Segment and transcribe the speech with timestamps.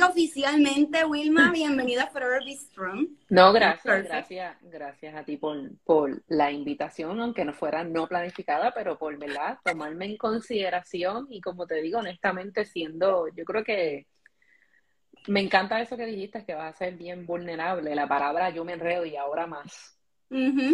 [0.00, 3.08] Oficialmente, Wilma, bienvenida a Forever Be Strong.
[3.28, 8.72] No, gracias, gracias, gracias a ti por, por la invitación, aunque no fuera no planificada,
[8.72, 14.06] pero por verdad tomarme en consideración y como te digo, honestamente, siendo, yo creo que
[15.28, 17.94] me encanta eso que dijiste, que vas a ser bien vulnerable.
[17.94, 19.98] La palabra yo me enredo y ahora más.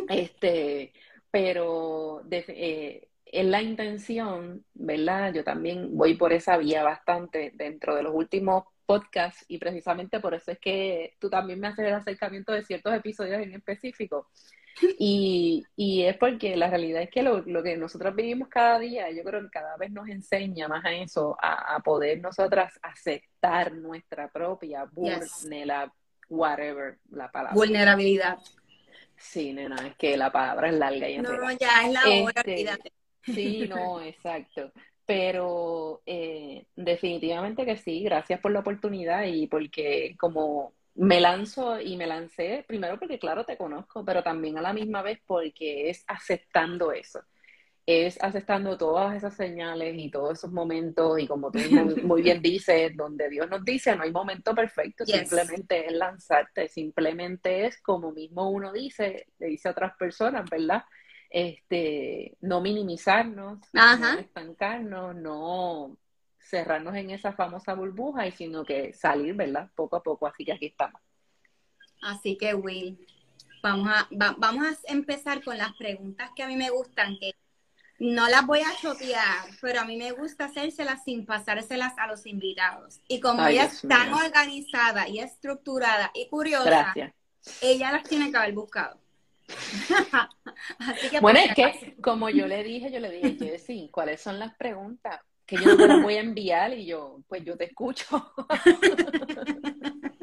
[0.09, 0.93] Este,
[1.31, 5.35] pero eh, es la intención, ¿verdad?
[5.35, 10.33] Yo también voy por esa vía bastante dentro de los últimos podcast y precisamente por
[10.33, 14.29] eso es que tú también me haces el acercamiento de ciertos episodios en específico.
[14.97, 19.11] Y, y es porque la realidad es que lo, lo, que nosotros vivimos cada día,
[19.11, 23.73] yo creo que cada vez nos enseña más a eso, a, a poder nosotras aceptar
[23.73, 25.91] nuestra propia vulnerabilidad,
[26.29, 27.57] whatever la palabra.
[27.57, 28.39] Vulnerabilidad.
[29.17, 32.93] Sí, nena, es que la palabra es larga y No, ya es la hora, este,
[33.25, 34.73] Sí, no, exacto.
[35.09, 41.97] Pero eh, definitivamente que sí, gracias por la oportunidad y porque como me lanzo y
[41.97, 46.05] me lancé, primero porque claro te conozco, pero también a la misma vez porque es
[46.09, 47.21] aceptando eso,
[47.87, 51.59] es aceptando todas esas señales y todos esos momentos y como tú
[52.05, 57.65] muy, bien dices, donde Dios nos dice, no hay momento perfecto, simplemente es lanzarte, simplemente
[57.65, 60.83] es como mismo uno dice, le dice a otras personas, ¿verdad?
[61.31, 65.97] Este, no minimizarnos, no estancarnos, no
[66.41, 69.71] cerrarnos en esa famosa burbuja, y sino que salir, ¿verdad?
[69.75, 71.01] Poco a poco, así que aquí estamos.
[72.01, 72.99] Así que, Will,
[73.63, 77.35] vamos a, vamos a empezar con las preguntas que a mí me gustan, que
[77.99, 82.27] no las voy a chotear, pero a mí me gusta hacérselas sin pasárselas a los
[82.27, 83.01] invitados.
[83.09, 86.95] Y como ella es tan organizada y estructurada y curiosa,
[87.61, 89.01] ella las tiene que haber buscado.
[91.21, 95.21] bueno, es que como yo le dije, yo le dije, Jessy, ¿cuáles son las preguntas?
[95.47, 98.33] Que yo te las voy a enviar y yo, pues yo te escucho.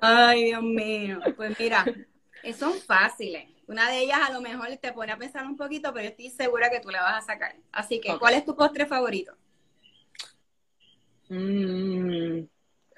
[0.00, 1.20] Ay, Dios mío.
[1.36, 1.84] Pues mira,
[2.58, 3.48] son fáciles.
[3.68, 6.30] Una de ellas a lo mejor te pone a pensar un poquito, pero yo estoy
[6.30, 7.54] segura que tú la vas a sacar.
[7.70, 9.32] Así que, ¿cuál es tu postre favorito?
[11.28, 12.40] Mm,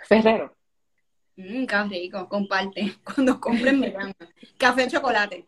[0.09, 0.57] Ferrero.
[1.37, 2.95] Mmm, qué rico, comparte.
[3.05, 3.95] Cuando compren me
[4.57, 5.47] Café o chocolate.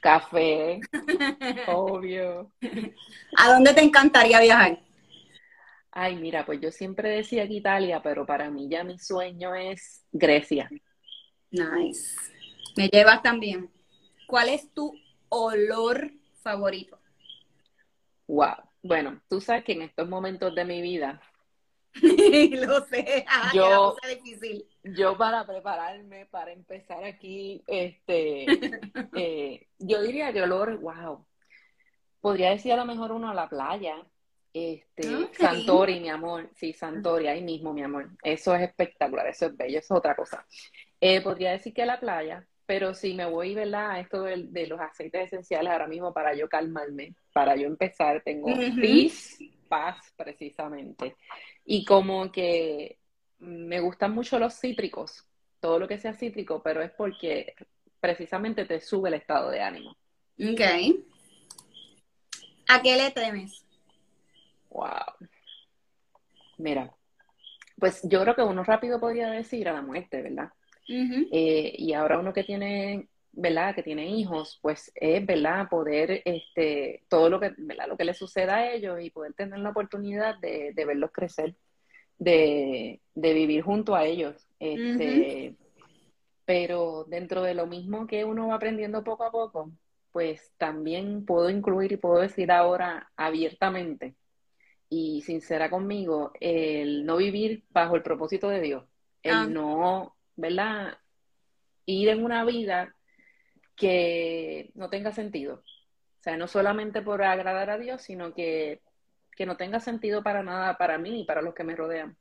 [0.00, 0.80] Café,
[1.68, 2.52] obvio.
[3.36, 4.80] ¿A dónde te encantaría viajar?
[5.90, 10.04] Ay, mira, pues yo siempre decía que Italia, pero para mí ya mi sueño es
[10.10, 10.68] Grecia.
[11.50, 12.16] Nice.
[12.76, 13.70] Me llevas también.
[14.26, 14.92] ¿Cuál es tu
[15.28, 16.10] olor
[16.42, 16.98] favorito?
[18.26, 18.56] Wow.
[18.82, 21.20] Bueno, tú sabes que en estos momentos de mi vida
[22.02, 24.66] lo sé, yo, difícil.
[24.84, 28.44] Yo para prepararme, para empezar aquí, este,
[29.16, 31.24] eh, yo diría que olor, wow,
[32.20, 33.96] podría decir a lo mejor uno a la playa,
[34.52, 39.56] este, Santori, mi amor, sí, Santori, ahí mismo, mi amor, eso es espectacular, eso es
[39.56, 40.46] bello, eso es otra cosa.
[41.00, 43.92] Eh, podría decir que la playa, pero si me voy, ¿verdad?
[43.92, 48.22] A esto de, de, los aceites esenciales ahora mismo para yo calmarme, para yo empezar,
[48.22, 51.16] tengo peace, paz precisamente.
[51.64, 52.98] Y como que
[53.38, 55.26] me gustan mucho los cítricos,
[55.60, 57.54] todo lo que sea cítrico, pero es porque
[58.00, 59.96] precisamente te sube el estado de ánimo.
[60.38, 60.60] Ok.
[62.68, 63.64] ¿A qué le temes?
[64.70, 65.28] Wow.
[66.58, 66.92] Mira,
[67.78, 70.50] pues yo creo que uno rápido podría decir a la muerte, ¿verdad?
[70.86, 73.74] Eh, y ahora uno que tiene, ¿verdad?
[73.74, 75.68] Que tiene hijos, pues es, ¿verdad?
[75.68, 77.88] Poder, este, todo lo que, ¿verdad?
[77.88, 81.54] Lo que le suceda a ellos y poder tener la oportunidad de, verlos crecer,
[82.18, 84.46] de, vivir junto a ellos.
[84.58, 85.56] Este,
[86.44, 89.70] Pero dentro de lo mismo que uno va aprendiendo poco a poco,
[90.12, 94.14] pues también puedo incluir y puedo decir ahora abiertamente
[94.88, 98.84] y sincera conmigo, el no vivir bajo el propósito de Dios,
[99.22, 99.46] el ah.
[99.46, 100.98] no, ¿verdad?
[101.86, 102.94] Ir en una vida
[103.74, 105.56] que no tenga sentido.
[105.56, 108.82] O sea, no solamente por agradar a Dios, sino que,
[109.36, 112.16] que no tenga sentido para nada para mí y para los que me rodean.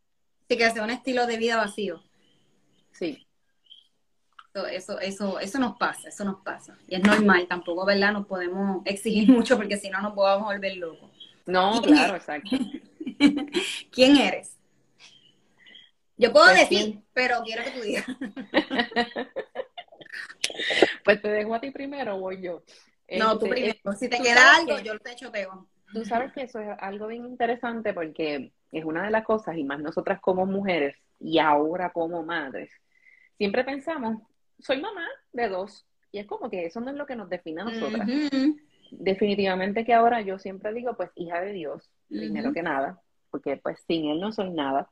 [0.49, 2.03] Sí, que sea un estilo de vida vacío.
[2.91, 3.25] Sí.
[4.71, 6.77] Eso, eso, eso nos pasa, eso nos pasa.
[6.87, 8.13] Y es normal, tampoco, ¿verdad?
[8.13, 11.09] Nos podemos exigir mucho porque si no nos podemos volver locos.
[11.45, 12.55] No, claro, exacto.
[13.91, 14.57] ¿Quién eres?
[16.17, 18.05] Yo puedo pues decir, pero quiero que tú digas.
[21.03, 22.63] pues te dejo a ti primero o voy yo.
[23.17, 23.99] No, tú este, primero.
[23.99, 25.67] Si te queda algo, yo te echo pego.
[25.93, 29.63] Tú sabes que eso es algo bien interesante porque es una de las cosas, y
[29.63, 32.71] más nosotras como mujeres y ahora como madres,
[33.37, 34.21] siempre pensamos,
[34.59, 37.61] soy mamá de dos, y es como que eso no es lo que nos define
[37.61, 38.09] a nosotras
[38.99, 43.79] definitivamente que ahora yo siempre digo, pues hija de Dios, primero que nada, porque pues
[43.87, 44.89] sin Él no soy nada.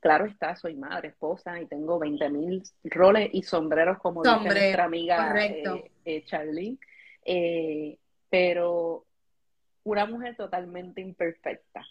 [0.00, 4.84] Claro está, soy madre, esposa y tengo 20 mil roles y sombreros como dice nuestra
[4.84, 6.78] amiga eh, eh, Charlie.
[7.24, 7.98] Eh,
[8.28, 9.04] pero
[9.84, 11.84] una mujer totalmente imperfecta.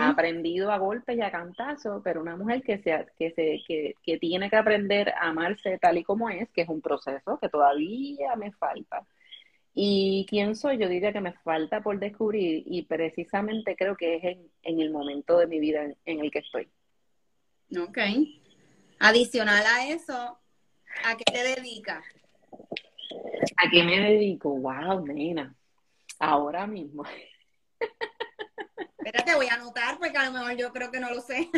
[0.00, 3.94] Ha aprendido a golpes y a cantazos, pero una mujer que, se, que, se, que,
[4.02, 7.48] que tiene que aprender a amarse tal y como es, que es un proceso que
[7.48, 9.06] todavía me falta
[9.80, 10.76] ¿Y quién soy?
[10.76, 15.38] Yo diría que me falta por descubrir y precisamente creo que es en, el momento
[15.38, 16.68] de mi vida en, el que estoy.
[17.78, 17.98] Ok.
[18.98, 20.36] Adicional a eso,
[21.04, 22.02] ¿a qué te dedicas?
[23.56, 24.50] ¿A qué me dedico?
[24.50, 25.54] Wow, nena.
[26.18, 27.04] Ahora mismo.
[28.98, 31.48] Espérate, voy a anotar porque a lo mejor yo creo que no lo sé.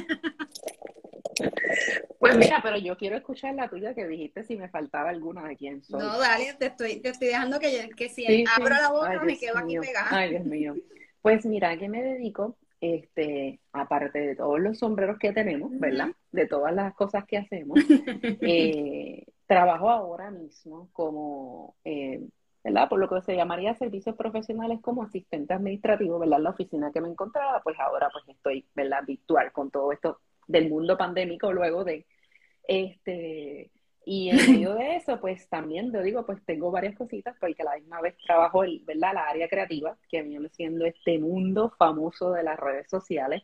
[2.18, 5.56] Pues mira, pero yo quiero escuchar la tuya que dijiste si me faltaba alguna de
[5.56, 6.00] quién soy.
[6.00, 9.56] No, dale, te estoy, te estoy dejando que, que si abro la boca me quedo
[9.58, 10.08] aquí pegada.
[10.10, 10.74] Ay, Dios mío.
[11.22, 12.56] Pues mira, ¿a qué me dedico?
[12.80, 16.08] Este, aparte de todos los sombreros que tenemos, ¿verdad?
[16.32, 17.78] De todas las cosas que hacemos,
[18.40, 22.22] eh, trabajo ahora mismo como, eh,
[22.62, 22.88] ¿verdad?
[22.88, 26.40] Por lo que se llamaría servicios profesionales como asistente administrativo, ¿verdad?
[26.40, 29.04] La oficina que me encontraba, pues ahora pues estoy, ¿verdad?
[29.06, 32.06] Virtual con todo esto del mundo pandémico luego de,
[32.66, 33.70] este,
[34.04, 37.64] y en medio de eso, pues también, yo digo, pues tengo varias cositas, porque a
[37.64, 39.14] la misma vez trabajo, el, ¿verdad?
[39.14, 43.42] La área creativa, que viene siendo este mundo famoso de las redes sociales,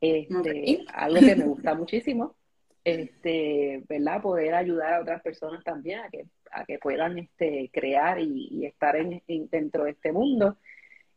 [0.00, 2.36] este, algo que me gusta muchísimo,
[2.84, 4.22] este, ¿verdad?
[4.22, 8.96] Poder ayudar a otras personas también a que, a que puedan este, crear y, estar
[8.96, 10.56] en, dentro de este mundo.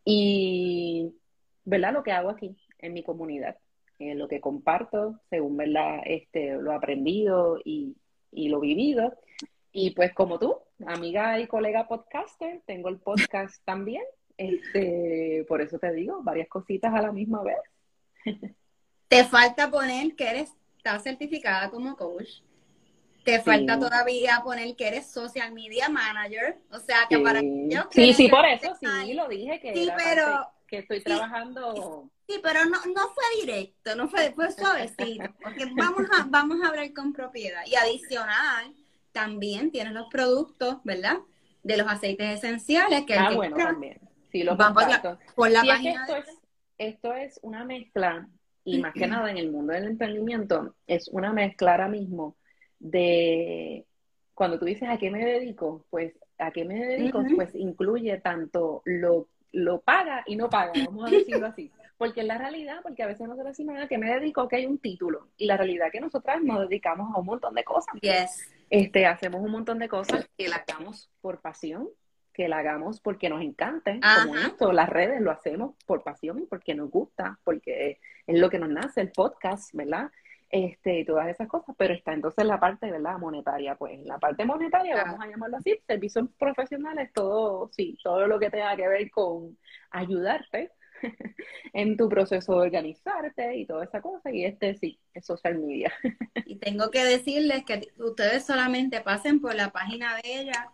[0.05, 1.13] Y,
[1.65, 1.93] ¿verdad?
[1.93, 3.57] Lo que hago aquí, en mi comunidad
[4.15, 6.01] lo que comparto según ¿verdad?
[6.05, 7.95] Este, lo aprendido y,
[8.31, 9.17] y lo vivido.
[9.71, 14.03] Y pues como tú, amiga y colega podcaster, tengo el podcast también.
[14.37, 17.57] Este, por eso te digo, varias cositas a la misma vez.
[19.07, 22.41] Te falta poner que eres, estás certificada como coach.
[23.23, 26.57] Te falta todavía poner que eres social media manager.
[26.71, 30.47] O sea, que para yo Sí, sí, por eso sí, lo dije que, sí, pero,
[30.67, 36.07] que estoy trabajando Sí, pero no, no fue directo, no fue, fue suavecito, porque vamos
[36.17, 37.61] a, vamos a hablar con propiedad.
[37.65, 38.73] Y adicional,
[39.11, 41.17] también tienes los productos, ¿verdad?
[41.61, 43.05] De los aceites esenciales.
[43.05, 43.99] Que ah, bueno, también.
[44.31, 44.85] Sí, los vamos
[45.35, 46.05] por la página.
[46.05, 46.29] esto, es,
[46.77, 48.29] esto es una mezcla,
[48.63, 52.37] y más que nada en el mundo del emprendimiento, es una mezcla ahora mismo
[52.81, 53.85] de
[54.33, 58.81] cuando tú dices a qué me dedico, pues a qué me dedico, pues incluye tanto
[58.85, 61.71] lo, lo paga y no paga, vamos a decirlo así.
[61.97, 64.79] Porque es la realidad, porque a veces nosotros decimos que me dedico que hay un
[64.79, 65.27] título.
[65.37, 67.93] Y la realidad es que nosotras nos dedicamos a un montón de cosas.
[68.01, 68.49] Yes.
[68.71, 71.87] Este, hacemos un montón de cosas que la hagamos por pasión,
[72.33, 76.45] que la hagamos porque nos encante, como esto, las redes lo hacemos por pasión y
[76.47, 80.09] porque nos gusta, porque es lo que nos nace, el podcast, ¿verdad?
[80.51, 83.17] Este, y todas esas cosas, pero está entonces la parte, ¿verdad?
[83.17, 88.37] Monetaria, pues la parte monetaria, vamos a llamarlo así, servicios profesionales, todo, sí, todo lo
[88.37, 89.57] que tenga que ver con
[89.91, 90.71] ayudarte
[91.73, 95.93] en tu proceso de organizarte y toda esa cosa, y este sí, es social media.
[96.45, 100.69] y tengo que decirles que ustedes solamente pasen por la página de ella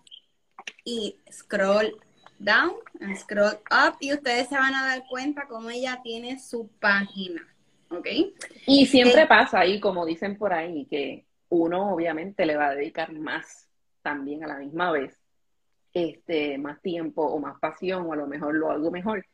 [0.84, 1.96] y scroll
[2.40, 2.74] down,
[3.16, 7.48] scroll up, y ustedes se van a dar cuenta cómo ella tiene su página
[7.90, 8.08] ¿ok?
[8.66, 12.76] Y siempre eh, pasa ahí, como dicen por ahí, que uno obviamente le va a
[12.76, 13.70] dedicar más
[14.02, 15.18] también a la misma vez,
[15.94, 19.26] este, más tiempo o más pasión, o a lo mejor lo algo mejor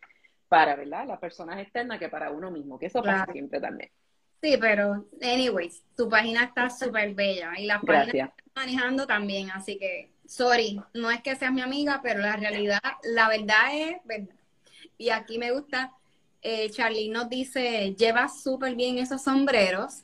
[0.47, 1.07] para, ¿verdad?
[1.07, 3.89] Las personas externas que para uno mismo, que eso pasa siempre también.
[4.41, 9.49] Sí, pero, anyways, tu página está súper bella y la página que estás manejando también,
[9.51, 13.95] así que, sorry, no es que seas mi amiga, pero la realidad, la verdad es
[14.03, 14.35] verdad.
[14.97, 15.93] Y aquí me gusta
[16.43, 20.03] eh, Charlie nos dice, lleva súper bien esos sombreros.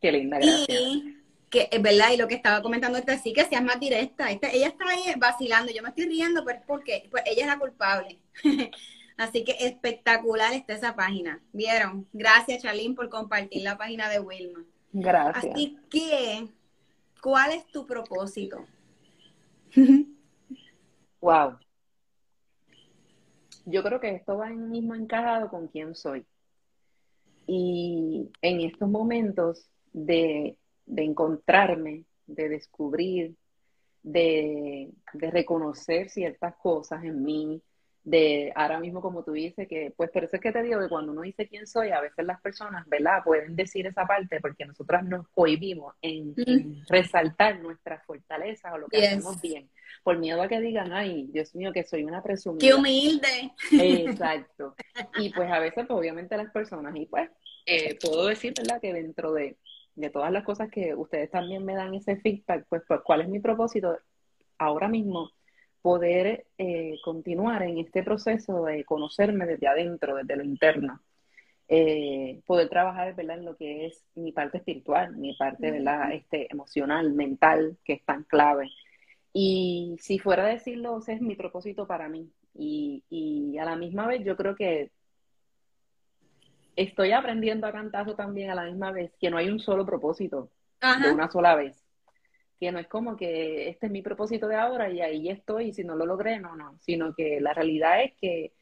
[0.00, 0.68] Qué linda, gracias.
[0.68, 1.16] Y
[1.50, 4.30] que es verdad, y lo que estaba comentando este sí, que seas más directa.
[4.30, 7.46] Este, ella está ahí vacilando, yo me estoy riendo, pero es porque pues, ella es
[7.46, 8.18] la culpable.
[9.16, 11.40] Así que espectacular está esa página.
[11.52, 12.06] ¿Vieron?
[12.12, 14.64] Gracias, Charlene, por compartir la página de Wilma.
[14.92, 15.52] Gracias.
[15.52, 16.48] Así que,
[17.20, 18.64] ¿cuál es tu propósito?
[21.20, 21.58] wow
[23.70, 26.24] yo creo que esto va mismo encajado con quién soy.
[27.46, 30.56] Y en estos momentos de,
[30.86, 33.34] encontrarme, de descubrir,
[34.02, 37.62] de, reconocer ciertas cosas en mí,
[38.04, 40.88] de ahora mismo como tú dices, que pues por eso es que te digo que
[40.88, 43.22] cuando uno dice quién soy, a veces las personas, ¿verdad?
[43.24, 46.34] Pueden decir esa parte porque nosotras nos cohibimos en,
[46.88, 49.68] resaltar nuestras fortalezas o lo que hacemos bien
[50.02, 52.60] por miedo a que digan, ay, Dios mío, que soy una presumida.
[52.60, 53.52] ¡Qué humilde!
[53.72, 54.74] Exacto.
[55.18, 57.30] Y pues a veces, pues obviamente las personas, y pues
[57.66, 59.56] eh, puedo decir, ¿verdad?, que dentro de,
[60.12, 63.40] todas las cosas que ustedes también me dan ese feedback, pues, pues ¿cuál es mi
[63.40, 63.98] propósito?
[64.58, 65.30] Ahora mismo,
[65.82, 71.00] poder eh, continuar en este proceso de conocerme desde adentro, desde lo interno.
[71.70, 73.38] Eh, poder trabajar ¿verdad?
[73.38, 76.12] en lo que es mi parte espiritual, mi parte ¿verdad?
[76.12, 78.70] Este, emocional, mental, que es tan clave.
[79.40, 82.28] Y si fuera a decirlo, ese es mi propósito para mí.
[82.54, 84.90] Y, y a la misma vez yo creo que
[86.74, 90.50] estoy aprendiendo a cantazo también a la misma vez, que no hay un solo propósito
[90.80, 91.80] de una sola vez.
[92.58, 95.72] Que no es como que este es mi propósito de ahora y ahí estoy y
[95.72, 96.76] si no lo logré, no, no.
[96.80, 98.52] Sino que la realidad es que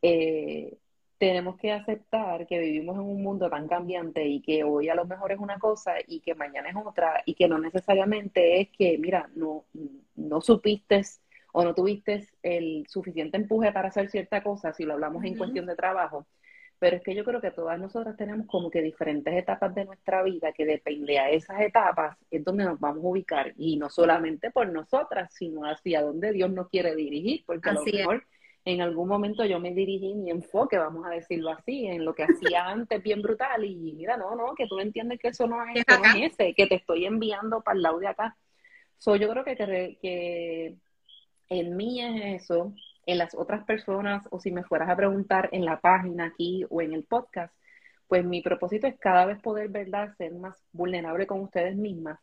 [0.00, 0.78] eh,
[1.22, 5.04] tenemos que aceptar que vivimos en un mundo tan cambiante y que hoy a lo
[5.04, 8.98] mejor es una cosa y que mañana es otra y que no necesariamente es que,
[8.98, 9.64] mira, no,
[10.16, 11.00] no supiste
[11.52, 15.64] o no tuviste el suficiente empuje para hacer cierta cosa, si lo hablamos en cuestión
[15.66, 16.26] de trabajo,
[16.80, 20.24] pero es que yo creo que todas nosotras tenemos como que diferentes etapas de nuestra
[20.24, 23.54] vida que depende a esas etapas es donde nos vamos a ubicar.
[23.56, 27.84] Y no solamente por nosotras, sino hacia donde Dios nos quiere dirigir, porque a lo
[27.84, 28.24] mejor
[28.64, 32.24] en algún momento yo me dirigí mi enfoque, vamos a decirlo así, en lo que
[32.24, 35.84] hacía antes bien brutal y mira, no, no, que tú entiendes que eso no es,
[36.16, 38.36] ese, que te estoy enviando para el lado de acá.
[38.98, 40.76] So, yo creo que, que, que
[41.48, 42.72] en mí es eso,
[43.04, 46.80] en las otras personas, o si me fueras a preguntar en la página aquí o
[46.80, 47.52] en el podcast,
[48.06, 52.20] pues mi propósito es cada vez poder, ¿verdad?, ser más vulnerable con ustedes mismas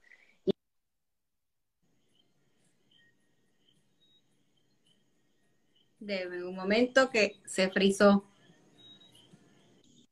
[6.09, 8.25] de un momento que se frizó.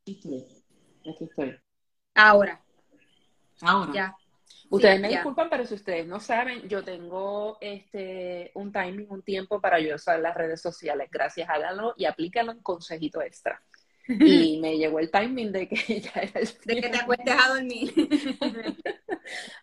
[0.04, 0.48] Aquí
[1.22, 1.60] estoy.
[2.13, 2.63] Ahora.
[3.62, 3.94] Ahora.
[3.94, 4.16] Ya.
[4.70, 9.62] Ustedes me disculpan, pero si ustedes no saben, yo tengo este un timing, un tiempo
[9.62, 11.10] para yo usar las redes sociales.
[11.12, 13.62] Gracias, háganlo y aplícalo en consejito extra.
[14.08, 17.54] Y me llegó el timing de que ya era el De que te acuestes a
[17.54, 17.92] dormir.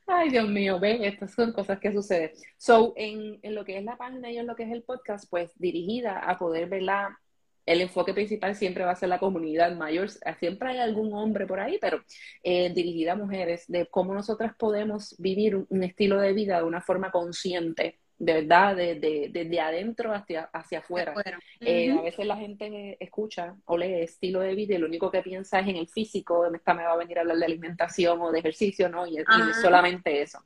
[0.06, 2.30] Ay, Dios mío, ven, estas son cosas que suceden.
[2.58, 5.28] So, en, en, lo que es la página y en lo que es el podcast,
[5.30, 7.18] pues dirigida a poder verla,
[7.66, 10.08] el enfoque principal siempre va a ser la comunidad mayor.
[10.38, 12.02] Siempre hay algún hombre por ahí, pero
[12.42, 16.80] eh, dirigida a mujeres, de cómo nosotras podemos vivir un, estilo de vida de una
[16.80, 21.14] forma consciente de verdad, desde de, de, adentro hacia, hacia afuera.
[21.60, 25.22] Eh, a veces la gente escucha o lee estilo de vida y lo único que
[25.22, 28.30] piensa es en el físico, esta me va a venir a hablar de alimentación o
[28.30, 29.06] de ejercicio, ¿no?
[29.06, 29.26] Y, es
[29.60, 30.40] solamente eso.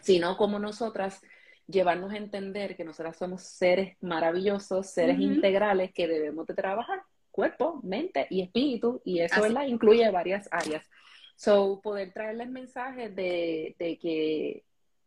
[0.00, 1.20] Sino como nosotras
[1.66, 7.80] llevarnos a entender que nosotras somos seres maravillosos, seres integrales que debemos de trabajar cuerpo,
[7.82, 9.66] mente y espíritu, y eso ¿verdad?
[9.66, 10.88] incluye varias áreas.
[11.34, 14.62] So, poder traerles mensajes de, de que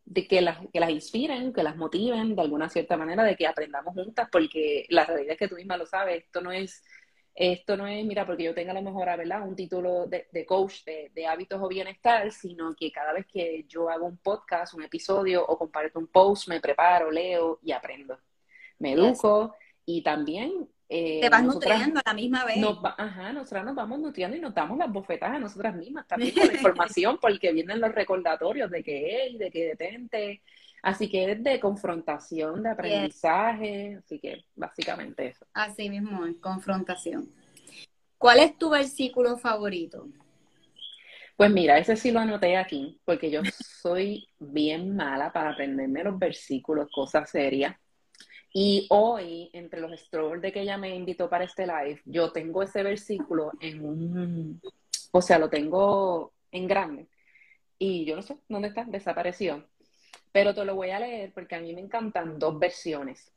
[0.07, 3.45] de que las, que las inspiren, que las motiven de alguna cierta manera, de que
[3.45, 6.83] aprendamos juntas, porque la realidad es que tú misma lo sabes, esto no es
[7.39, 9.47] esto no es, mira, porque yo tenga a lo mejor, ¿verdad?
[9.47, 14.07] Un título de, coach de, hábitos o bienestar, sino que cada vez que yo hago
[14.07, 18.19] un podcast, un episodio o comparto un post, me preparo, leo y aprendo.
[18.79, 20.67] Me educo y también...
[20.89, 22.57] Eh, Te vas nutriendo a la misma vez.
[22.97, 26.47] ajá, nosotras nos vamos nutriendo y nos damos las bofetas a nosotras mismas también con
[26.47, 30.41] la información, porque vienen los recordatorios de que, hey, de que detente,
[30.81, 35.45] Así que es de confrontación, de aprendizaje, así que básicamente eso.
[35.53, 37.29] Así mismo es, confrontación.
[38.17, 40.07] ¿Cuál es tu versículo favorito?
[41.35, 43.41] Pues mira, ese sí lo anoté aquí, porque yo
[43.81, 47.75] soy bien mala para aprenderme los versículos, cosas serias.
[48.53, 52.63] Y hoy, entre los strolls de que ella me invitó para este live, yo tengo
[52.63, 54.61] ese versículo en un,
[55.11, 57.07] o sea, lo tengo en grande.
[57.77, 59.63] Y yo no sé dónde está, desapareció
[60.37, 63.31] pero te lo voy a leer porque a mí me encantan dos versiones.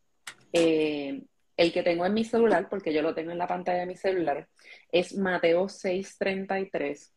[0.52, 1.22] Eh,
[1.56, 3.96] el que tengo en mi celular, porque yo lo tengo en la pantalla de mi
[3.96, 4.46] celular,
[4.92, 7.10] es Mateo 6:33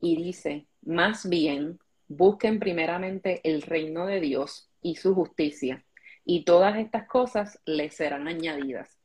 [0.00, 5.84] y dice, más bien, busquen primeramente el reino de Dios y su justicia,
[6.24, 8.98] y todas estas cosas les serán añadidas.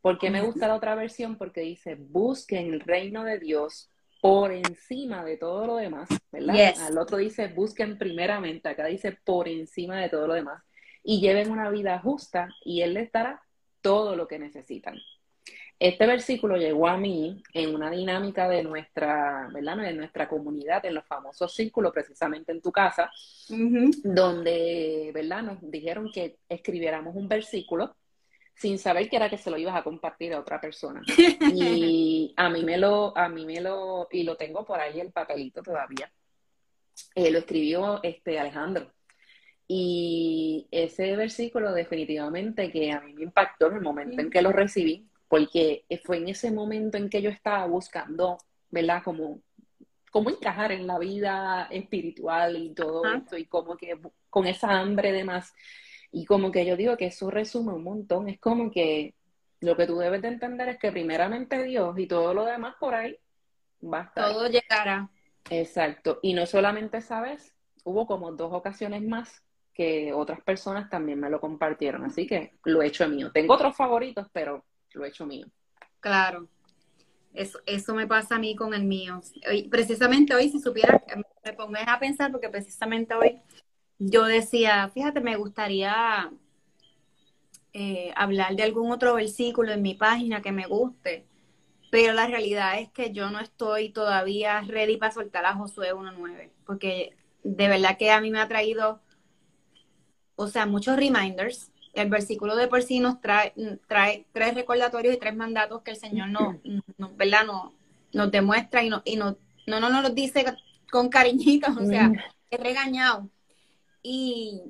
[0.00, 1.36] ¿Por qué me gusta la otra versión?
[1.36, 6.74] Porque dice, busquen el reino de Dios por encima de todo lo demás, ¿verdad?
[6.80, 10.62] Al otro dice, busquen primeramente, acá dice por encima de todo lo demás,
[11.02, 13.42] y lleven una vida justa y Él les dará
[13.80, 14.96] todo lo que necesitan.
[15.82, 19.78] Este versículo llegó a mí en una dinámica de nuestra, ¿verdad?
[19.78, 23.10] De nuestra comunidad, en los famosos círculos, precisamente en tu casa,
[23.48, 25.42] donde, ¿verdad?
[25.42, 27.96] Nos dijeron que escribiéramos un versículo
[28.54, 31.02] sin saber que era que se lo ibas a compartir a otra persona.
[31.52, 35.10] Y a mí me lo, a mí me lo, y lo tengo por ahí el
[35.10, 36.12] papelito todavía.
[37.16, 38.92] Eh, lo escribió este Alejandro.
[39.66, 44.52] Y ese versículo definitivamente que a mí me impactó en el momento en que lo
[44.52, 48.36] recibí, porque fue en ese momento en que yo estaba buscando,
[48.70, 49.02] ¿verdad?
[49.02, 49.40] Como
[50.10, 53.98] cómo encajar en la vida espiritual y todo esto, y como que
[54.28, 55.54] con esa hambre de más.
[56.10, 58.28] Y como que yo digo que eso resume un montón.
[58.28, 59.14] Es como que
[59.60, 62.94] lo que tú debes de entender es que primeramente Dios y todo lo demás por
[62.94, 63.16] ahí
[63.82, 64.32] va a estar.
[64.34, 65.08] Todo llegará.
[65.48, 66.18] Exacto.
[66.20, 69.42] Y no solamente esa vez, hubo como dos ocasiones más
[69.72, 72.04] que otras personas también me lo compartieron.
[72.04, 73.32] Así que lo he hecho mío.
[73.32, 74.62] Tengo otros favoritos, pero
[74.94, 75.46] lo he hecho mío.
[76.00, 76.48] Claro.
[77.34, 79.20] Eso, eso me pasa a mí con el mío.
[79.70, 81.02] precisamente hoy, si supiera,
[81.44, 83.40] me pongo a pensar, porque precisamente hoy
[83.98, 86.30] yo decía, fíjate, me gustaría
[87.72, 91.26] eh, hablar de algún otro versículo en mi página que me guste,
[91.90, 96.50] pero la realidad es que yo no estoy todavía ready para soltar a Josué 1.9,
[96.66, 99.00] porque de verdad que a mí me ha traído,
[100.36, 101.71] o sea, muchos reminders.
[101.92, 103.52] El versículo de por sí nos trae,
[103.86, 106.60] trae tres recordatorios y tres mandatos que el Señor no,
[106.98, 107.44] no ¿verdad?
[107.46, 107.74] No,
[108.12, 110.44] nos demuestra y, no, y no, no, no nos los dice
[110.90, 112.12] con cariñitos, o sea,
[112.50, 113.28] es regañado.
[114.02, 114.62] Y,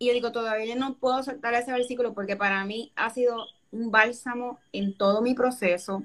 [0.00, 4.58] yo digo, todavía no puedo soltar ese versículo porque para mí ha sido un bálsamo
[4.72, 6.04] en todo mi proceso,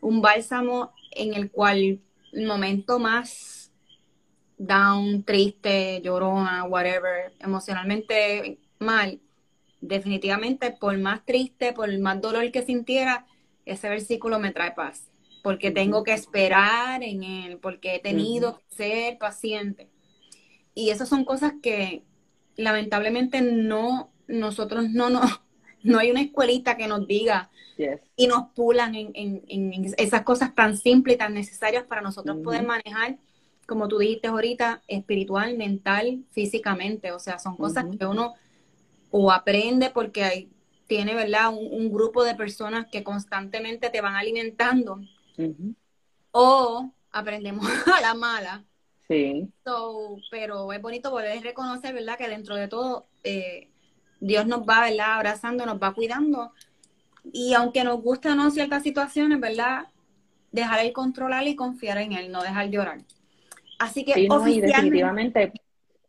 [0.00, 2.00] un bálsamo en el cual
[2.32, 3.72] el momento más
[4.58, 9.18] down, triste, llorona, whatever, emocionalmente mal,
[9.82, 13.26] definitivamente por más triste, por más dolor que sintiera,
[13.66, 15.10] ese versículo me trae paz,
[15.42, 19.90] porque tengo que esperar en él, porque he tenido que ser paciente.
[20.74, 22.02] Y esas son cosas que
[22.56, 25.20] lamentablemente no, nosotros no, no,
[25.82, 27.50] no hay una escuelita que nos diga
[28.16, 32.64] y nos pulan en, en, esas cosas tan simples y tan necesarias para nosotros poder
[32.64, 33.18] manejar,
[33.66, 37.10] como tú dijiste ahorita, espiritual, mental, físicamente.
[37.10, 38.34] O sea, son cosas que uno
[39.12, 40.50] o aprende porque hay,
[40.88, 41.50] tiene, ¿verdad?
[41.50, 45.00] Un, grupo de personas que constantemente te van alimentando.
[46.32, 47.64] O aprendemos
[47.96, 48.64] a la mala
[49.12, 49.52] Sí.
[50.30, 52.16] pero es bonito poder reconocer, ¿verdad?
[52.16, 53.68] Que dentro de todo eh,
[54.20, 55.16] Dios nos va, ¿verdad?
[55.16, 56.52] Abrazando, nos va cuidando.
[57.32, 59.86] Y aunque nos gusten no ciertas situaciones, ¿verdad?
[60.50, 63.00] Dejar el controlar y confiar en Él, no dejar de orar.
[63.78, 65.52] Así que definitivamente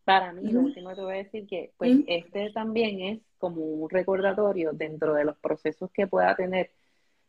[0.04, 3.89] para mí, lo último te voy a decir que pues este también es como un
[3.89, 6.72] recordatorio dentro de los procesos que pueda tener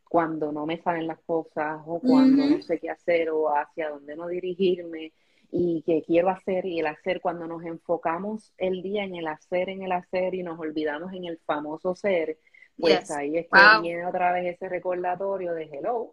[0.09, 4.17] cuando no me salen las cosas o cuando no sé qué hacer o hacia dónde
[4.17, 5.13] no dirigirme
[5.51, 9.69] y que quiero hacer y el hacer, cuando nos enfocamos el día en el hacer,
[9.69, 12.39] en el hacer y nos olvidamos en el famoso ser,
[12.77, 16.13] pues ahí es que viene otra vez ese recordatorio de hello.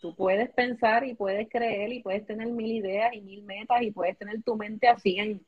[0.00, 3.90] Tú puedes pensar y puedes creer y puedes tener mil ideas y mil metas y
[3.90, 5.44] puedes tener tu mente así en,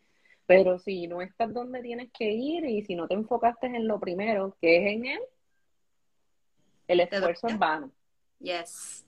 [0.47, 3.99] pero si no estás donde tienes que ir y si no te enfocaste en lo
[3.99, 5.21] primero, que es en él,
[6.89, 7.91] el esfuerzo es vano.
[8.41, 9.07] Yes.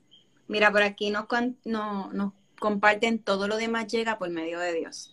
[0.48, 1.26] Mira, por aquí nos,
[1.64, 5.10] no, nos comparten todo lo demás llega por medio de Dios.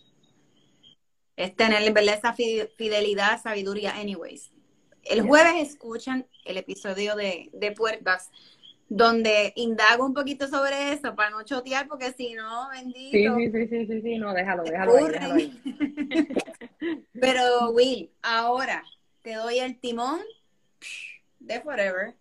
[1.36, 4.52] Es tener esa fidelidad, sabiduría, anyways.
[5.04, 8.30] El jueves escuchan el episodio de, de Puertas,
[8.94, 13.36] donde indago un poquito sobre eso para no chotear, porque si no, bendito.
[13.36, 15.34] Sí, sí, sí, sí, sí, no, déjalo, déjalo, déjalo
[17.20, 18.84] Pero, Will, ahora
[19.22, 20.20] te doy el timón
[21.40, 22.14] de Forever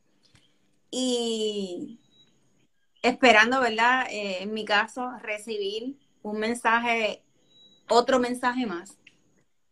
[0.89, 1.99] y
[3.01, 4.07] esperando, ¿verdad?
[4.09, 7.21] Eh, en mi caso, recibir un mensaje,
[7.89, 8.97] otro mensaje más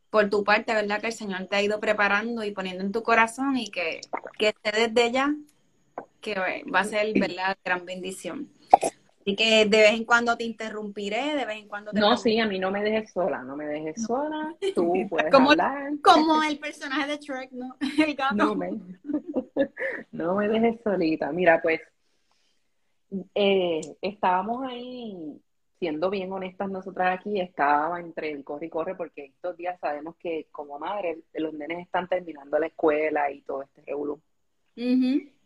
[0.09, 0.99] por tu parte, ¿verdad?
[0.99, 4.01] Que el Señor te ha ido preparando y poniendo en tu corazón y que,
[4.37, 5.33] que esté desde ya,
[6.21, 6.35] que
[6.73, 7.57] va a ser, ¿verdad?
[7.63, 8.49] Gran bendición.
[9.21, 11.99] Así que de vez en cuando te interrumpiré, de vez en cuando te...
[11.99, 15.51] No, sí, a mí no me dejes sola, no me dejes sola, tú puedes como,
[15.51, 15.91] hablar.
[16.01, 17.75] Como el personaje de Shrek, ¿no?
[18.05, 18.35] El gato.
[18.35, 18.71] No me,
[20.11, 21.31] no me dejes solita.
[21.31, 21.81] Mira, pues,
[23.35, 25.39] eh, estábamos ahí
[25.79, 30.15] siendo bien honestas nosotras aquí, estaba entre el corre y corre porque estos días sabemos
[30.17, 34.21] que como madre los nenes están terminando la escuela y todo este revolú.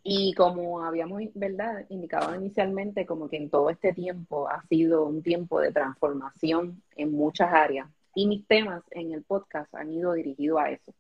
[0.04, 5.24] Y como habíamos, ¿verdad?, indicado inicialmente, como que en todo este tiempo ha sido un
[5.24, 7.90] tiempo de transformación en muchas áreas.
[8.16, 10.94] Y mis temas en el podcast han ido dirigidos a eso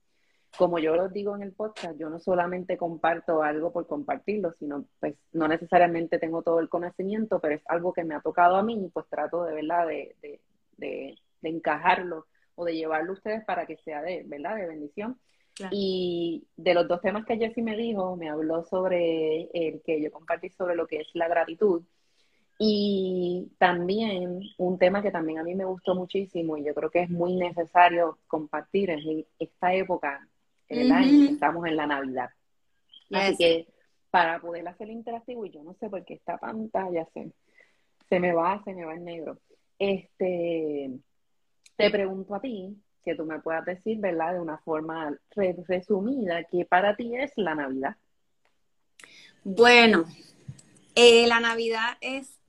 [0.57, 4.85] como yo lo digo en el podcast, yo no solamente comparto algo por compartirlo, sino
[4.99, 8.63] pues no necesariamente tengo todo el conocimiento, pero es algo que me ha tocado a
[8.63, 10.39] mí y pues trato de verdad de, de,
[10.77, 15.19] de, encajarlo o de llevarlo a ustedes para que sea de verdad de bendición.
[15.71, 20.11] Y de los dos temas que Jessie me dijo, me habló sobre el que yo
[20.11, 21.83] compartí sobre lo que es la gratitud.
[22.59, 27.01] Y también un tema que también a mí me gustó muchísimo y yo creo que
[27.01, 30.27] es muy necesario compartir en esta época
[30.69, 32.29] en el año, estamos en la Navidad.
[33.11, 33.67] Así que
[34.09, 37.31] para poder hacer el interactivo, y yo no sé por qué esta pantalla se,
[38.09, 39.39] se me va, se me va en negro.
[39.79, 40.91] Este,
[41.75, 44.33] te pregunto a ti, que tú me puedas decir, ¿verdad?
[44.33, 45.17] De una forma
[45.67, 47.95] resumida, ¿qué para ti es la Navidad?
[49.43, 50.05] Bueno,
[50.95, 52.39] eh, la Navidad es,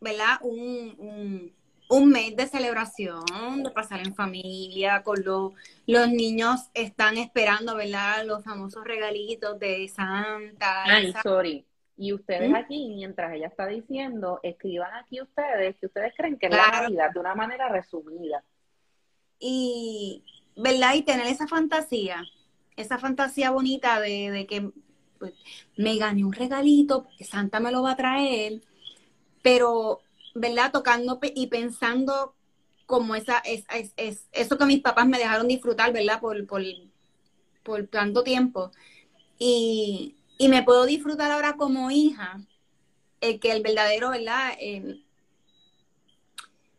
[0.00, 0.38] ¿verdad?
[0.42, 1.52] un,
[1.88, 5.52] un mes de celebración, de pasar en familia, con los,
[5.86, 8.24] los niños están esperando, ¿verdad?
[8.26, 10.84] Los famosos regalitos de Santa.
[10.84, 11.64] Ay, sorry.
[11.96, 12.54] Y ustedes ¿Mm?
[12.54, 17.10] aquí, mientras ella está diciendo, escriban aquí ustedes que ustedes creen que es la Navidad
[17.12, 18.44] de una manera resumida.
[19.38, 20.24] Y,
[20.56, 20.94] ¿verdad?
[20.94, 22.24] Y tener esa fantasía,
[22.76, 24.70] esa fantasía bonita de, de que
[25.18, 25.34] pues,
[25.76, 28.62] me gané un regalito, Santa me lo va a traer,
[29.42, 30.00] pero
[30.34, 30.72] ¿verdad?
[30.72, 32.34] Tocando y pensando
[32.86, 33.64] como esa, es,
[33.96, 36.20] es, eso que mis papás me dejaron disfrutar, ¿verdad?
[36.20, 36.62] Por, por,
[37.62, 38.70] por tanto tiempo.
[39.38, 42.40] Y, y, me puedo disfrutar ahora como hija,
[43.20, 44.52] el que el verdadero, ¿verdad?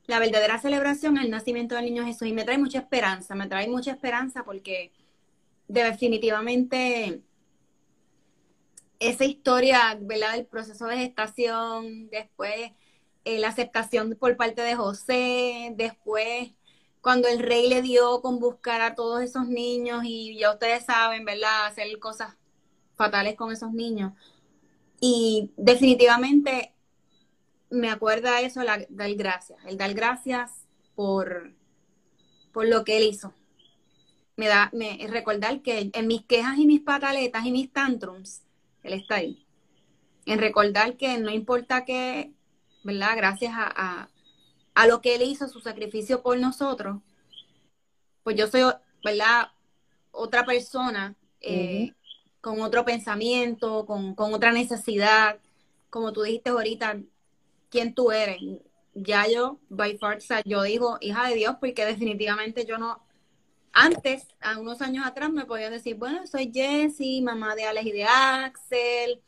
[0.10, 2.28] La verdadera celebración, el nacimiento del niño Jesús.
[2.28, 4.91] Y me trae mucha esperanza, me trae mucha esperanza porque
[5.67, 7.22] definitivamente
[8.98, 10.34] esa historia, ¿verdad?
[10.34, 12.72] Del proceso de gestación, después
[13.24, 16.50] eh, la aceptación por parte de José, después
[17.02, 21.24] cuando el rey le dio con buscar a todos esos niños y ya ustedes saben,
[21.24, 21.67] ¿verdad?
[21.67, 22.36] Hacer cosas
[22.95, 24.13] fatales con esos niños.
[25.00, 26.74] Y definitivamente
[27.69, 31.53] me acuerda eso, el dar gracias, el dar gracias por,
[32.51, 33.34] por lo que él hizo.
[34.36, 38.43] Me da, me, recordar que en mis quejas y mis pataletas y mis tantrums,
[38.84, 39.45] él está ahí.
[40.25, 42.34] En recordar que no importa que
[42.84, 43.15] ¿verdad?
[43.15, 44.10] Gracias a,
[44.88, 47.01] lo que Él hizo, su sacrificio por nosotros,
[48.23, 48.62] pues yo soy,
[49.03, 49.49] ¿verdad?
[50.12, 51.93] Otra persona eh,
[52.41, 55.38] con otro pensamiento, con, otra necesidad,
[55.89, 56.97] como tú dijiste ahorita,
[57.69, 58.38] quién tú eres.
[58.93, 63.01] Ya yo, by far, yo digo hija de Dios, porque definitivamente yo no,
[63.71, 67.91] antes, a unos años atrás, me podían decir, bueno, soy Jessie, mamá de Alex y
[67.91, 69.21] de Axel,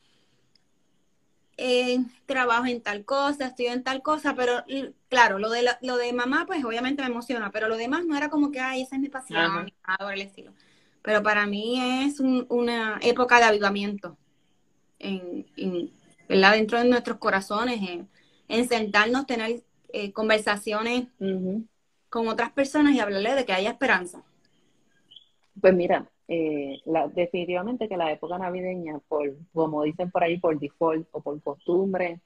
[1.58, 4.64] eh, trabajo en tal cosa, estoy en tal cosa, pero
[5.10, 8.30] claro, lo de, lo de mamá, pues obviamente me emociona, pero lo demás no era
[8.30, 10.54] como que, ay, esa es mi pasión, nada el estilo.
[11.04, 14.18] Pero para mí es una época de avivamiento
[14.98, 15.46] en,
[16.28, 16.54] ¿verdad?
[16.54, 18.10] dentro de nuestros corazones, en,
[18.68, 19.62] sentarnos, tener
[19.94, 21.08] eh, conversaciones
[22.10, 24.24] con otras personas y hablarle de que haya esperanza.
[25.60, 30.58] Pues mira, eh, la, definitivamente que la época navideña, por como dicen por ahí, por
[30.58, 32.22] default o por costumbre,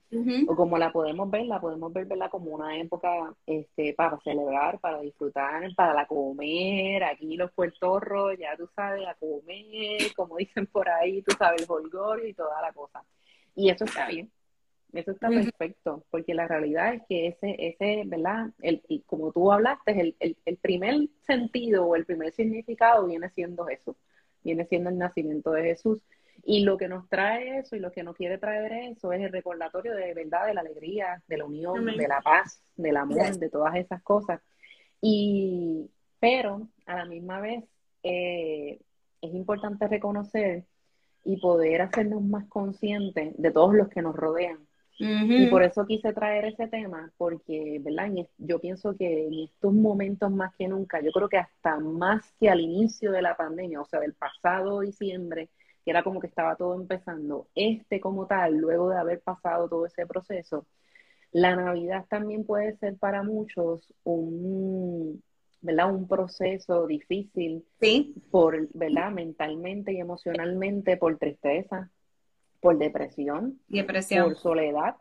[0.48, 2.30] o como la podemos ver, la podemos ver ¿verdad?
[2.30, 8.56] como una época este, para celebrar, para disfrutar, para la comer, aquí los puertorros, ya
[8.56, 12.72] tú sabes, a comer, como dicen por ahí, tú sabes, el holgorio y toda la
[12.74, 13.04] cosa.
[13.56, 14.30] Y eso está bien,
[14.94, 18.52] Eso está perfecto, porque la realidad es que ese, ese ¿verdad?
[18.62, 23.66] El, como tú hablaste, el, el, el primer sentido o el primer significado viene siendo
[23.66, 23.96] Jesús,
[24.44, 26.02] viene siendo el nacimiento de Jesús.
[26.44, 29.32] Y lo que nos trae eso y lo que nos quiere traer eso es el
[29.32, 33.50] recordatorio de verdad, de la alegría, de la unión, de la paz, del amor, de
[33.50, 34.42] todas esas cosas.
[35.02, 37.64] Y, pero a la misma vez
[38.04, 38.80] eh,
[39.22, 40.66] es importante reconocer
[41.24, 44.60] y poder hacernos más conscientes de todos los que nos rodean.
[44.98, 48.10] Y por eso quise traer ese tema, porque, ¿verdad?
[48.38, 52.50] yo pienso que en estos momentos más que nunca, yo creo que hasta más que
[52.50, 55.50] al inicio de la pandemia, o sea, del pasado diciembre,
[55.84, 59.86] que era como que estaba todo empezando, este como tal, luego de haber pasado todo
[59.86, 60.66] ese proceso,
[61.32, 65.22] la Navidad también puede ser para muchos un,
[65.62, 65.94] ¿verdad?
[65.94, 68.16] Un proceso difícil, sí.
[68.32, 69.12] por, ¿verdad?
[69.12, 71.92] Mentalmente y emocionalmente, por tristeza,
[72.60, 74.26] por depresión, depresión.
[74.26, 74.96] por soledad,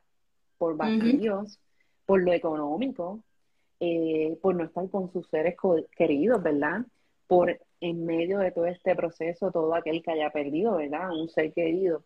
[0.59, 1.61] por vacíos,
[2.07, 3.21] por lo económico,
[3.81, 5.57] eh, por no estar con sus seres
[5.97, 6.87] queridos, ¿verdad?
[7.27, 11.11] Por en medio de todo este proceso todo aquel que haya perdido, ¿verdad?
[11.11, 12.05] Un ser querido.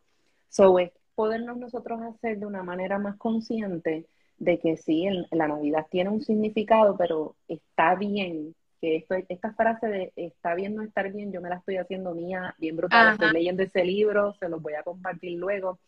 [0.49, 4.07] So, es podernos nosotros hacer de una manera más consciente
[4.39, 9.87] de que sí, la Navidad tiene un significado, pero está bien, que esto, esta frase
[9.89, 13.33] de está bien no estar bien, yo me la estoy haciendo mía, bien brutal, estoy
[13.33, 15.79] leyendo ese libro, se los voy a compartir luego.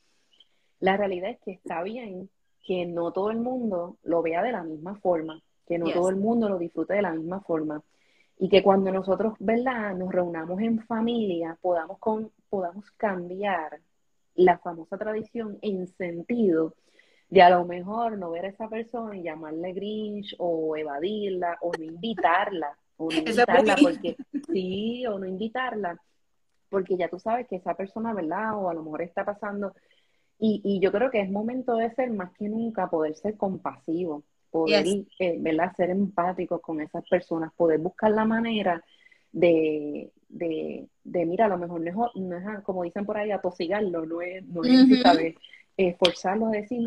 [0.80, 2.28] La realidad es que está bien
[2.62, 6.16] que no todo el mundo lo vea de la misma forma, que no todo el
[6.16, 7.82] mundo lo disfrute de la misma forma
[8.38, 13.80] y que cuando nosotros, ¿verdad?, nos reunamos en familia, podamos, con, podamos cambiar
[14.34, 16.74] la famosa tradición en sentido
[17.30, 21.70] de a lo mejor no ver a esa persona y llamarle Grinch o evadirla o
[21.78, 24.16] no invitarla, o no invitarla porque
[24.52, 25.96] sí, o no invitarla,
[26.68, 28.58] porque ya tú sabes que esa persona, ¿verdad?
[28.58, 29.72] O a lo mejor está pasando.
[30.40, 34.24] Y, y yo creo que es momento de ser más que nunca, poder ser compasivo,
[34.50, 34.84] poder
[35.18, 35.72] eh, ¿verdad?
[35.76, 38.82] ser empáticos con esas personas, poder buscar la manera
[39.30, 43.30] de, de, de mira, a lo mejor no es, no es como dicen por ahí,
[43.30, 45.34] atosigarlo, no es, no es uh
[45.98, 46.86] forzarlo a decir,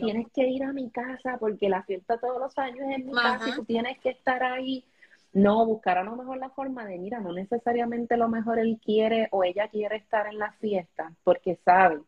[0.00, 3.12] tienes que ir a mi casa porque la fiesta todos los años es en mi
[3.12, 4.84] casa y tú tienes que estar ahí.
[5.32, 9.28] No, buscar a lo mejor la forma de, mira, no necesariamente lo mejor él quiere
[9.32, 12.02] o ella quiere estar en la fiesta, porque sabe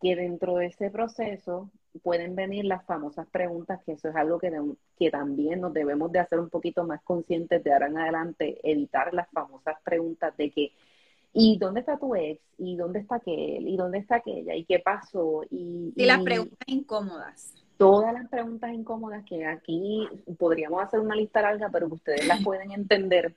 [0.00, 1.70] que dentro de ese proceso
[2.02, 4.52] pueden venir las famosas preguntas, que eso es algo que,
[4.98, 9.12] que también nos debemos de hacer un poquito más conscientes de ahora en adelante, evitar
[9.12, 10.72] las famosas preguntas de que,
[11.38, 12.40] ¿y dónde está tu ex?
[12.56, 13.68] ¿Y dónde está aquel?
[13.68, 14.54] ¿Y dónde está aquella?
[14.54, 15.42] ¿Y qué pasó?
[15.50, 17.52] Y, y las preguntas incómodas.
[17.76, 22.42] Todas las preguntas incómodas que aquí podríamos hacer una lista larga, pero que ustedes las
[22.42, 23.34] pueden entender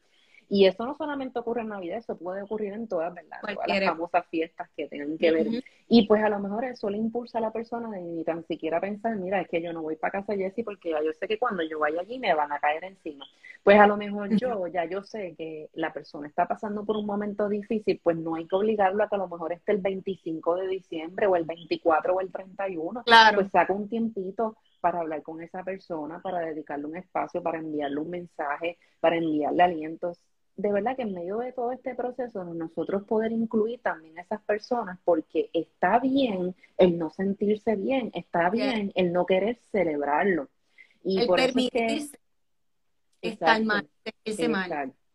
[0.51, 3.37] y eso no solamente ocurre en Navidad, eso puede ocurrir en todas, ¿verdad?
[3.39, 5.47] Todas las famosas fiestas que tengan que ver.
[5.87, 8.81] Y pues a lo mejor eso le impulsa a la persona de ni tan siquiera
[8.81, 11.27] pensar, mira, es que yo no voy para casa de Jessie porque ya yo sé
[11.27, 13.25] que cuando yo vaya allí me van a caer encima.
[13.63, 17.05] Pues a lo mejor yo, ya yo sé que la persona está pasando por un
[17.05, 20.55] momento difícil, pues no hay que obligarlo a que a lo mejor esté el 25
[20.55, 23.03] de diciembre o el 24 o el 31.
[23.03, 23.37] Claro.
[23.37, 27.99] Pues saca un tiempito para hablar con esa persona, para dedicarle un espacio, para enviarle
[27.99, 30.19] un mensaje, para enviarle alientos
[30.59, 34.41] de verdad que en medio de todo este proceso nosotros poder incluir también a esas
[34.41, 40.49] personas porque está bien el no sentirse bien, está bien el no querer celebrarlo.
[41.01, 42.09] Y por eso es que,
[43.21, 43.89] estar mal,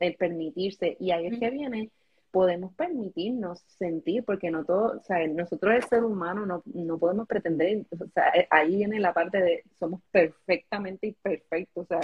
[0.01, 0.97] el permitirse.
[0.99, 1.91] Y ahí es que viene
[2.35, 7.29] podemos permitirnos sentir, porque no todo, o sea, nosotros el ser humano no, no podemos
[7.29, 12.01] pretender, o sea, ahí viene la parte de somos perfectamente imperfectos, o sea,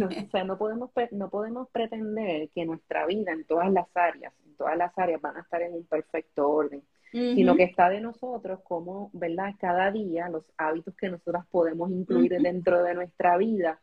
[0.00, 4.32] no, o sea, no podemos, no podemos pretender que nuestra vida en todas las áreas,
[4.46, 8.00] en todas las áreas van a estar en un perfecto orden, sino que está de
[8.00, 9.56] nosotros como, ¿verdad?
[9.60, 13.78] Cada día los hábitos que nosotros podemos incluir dentro de nuestra vida,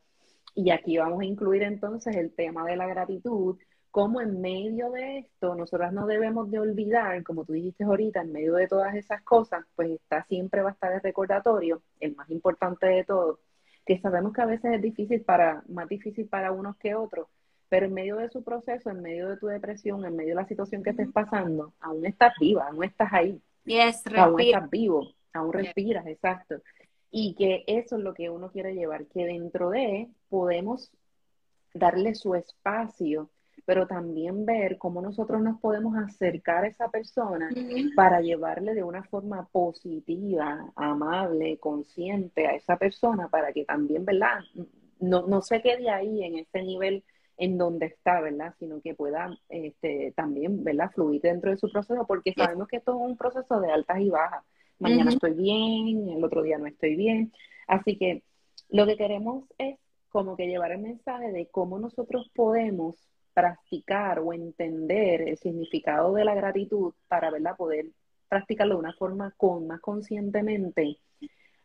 [0.55, 3.57] y aquí vamos a incluir entonces el tema de la gratitud,
[3.97, 8.31] como en medio de esto nosotras no debemos de olvidar, como tú dijiste ahorita, en
[8.31, 12.29] medio de todas esas cosas, pues está siempre va a estar el recordatorio, el más
[12.29, 13.39] importante de todo,
[13.88, 17.27] que sabemos que a veces es difícil para, más difícil para unos que otros,
[17.69, 20.47] pero en medio de su proceso, en medio de tu depresión, en medio de la
[20.47, 23.41] situación que estés pasando, aún estás viva, aún estás ahí.
[23.65, 26.62] Yes, aún estás vivo, aún respiras, exacto.
[27.10, 30.91] Y que eso es lo que uno quiere llevar, que dentro de podemos
[31.73, 33.31] darle su espacio
[33.67, 37.49] pero también ver cómo nosotros nos podemos acercar a esa persona
[37.97, 44.39] para llevarle de una forma positiva, amable, consciente a esa persona para que también, ¿verdad?
[45.01, 47.03] No, no se quede ahí en ese nivel
[47.36, 48.56] en donde está, ¿verdad?
[48.58, 50.89] Sino que pueda este, también, ¿verdad?
[50.93, 54.10] Fluir dentro de su proceso, porque sabemos que esto es un proceso de altas y
[54.10, 54.45] bajas.
[54.80, 57.34] Mañana estoy bien, el otro día no estoy bien.
[57.67, 58.23] Así que
[58.69, 59.77] lo que queremos es
[60.08, 62.95] como que llevar el mensaje de cómo nosotros podemos
[63.38, 67.56] practicar o entender el significado de la gratitud para ¿verdad?
[67.56, 67.86] poder
[68.28, 70.97] practicarlo de una forma con, más conscientemente,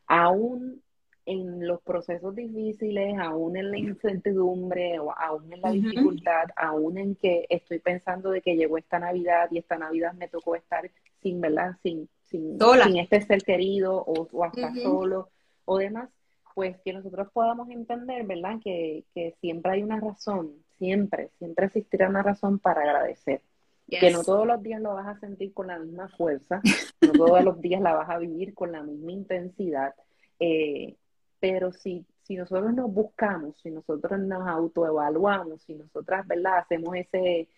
[0.07, 0.83] aún
[1.25, 7.15] en los procesos difíciles, aún en la incertidumbre, o aún en la dificultad, aún en
[7.15, 10.91] que estoy pensando de que llegó esta Navidad y esta Navidad me tocó estar
[11.23, 11.79] sin, ¿verdad?
[11.83, 15.31] Sin, sin, sin este ser querido o, o hasta solo
[15.65, 16.11] o demás,
[16.55, 18.59] pues que nosotros podamos entender, ¿verdad?
[18.63, 23.41] Que, que siempre hay una razón, siempre, siempre existirá una razón para agradecer.
[23.89, 26.61] Que no todos los días lo vas a sentir con la misma fuerza,
[27.03, 29.95] no todos los días la vas a vivir con la misma intensidad,
[30.41, 30.97] eh,
[31.39, 36.59] pero si, si nosotros nos buscamos, si nosotros nos autoevaluamos, si nosotras, ¿verdad?
[36.59, 37.49] Hacemos ese,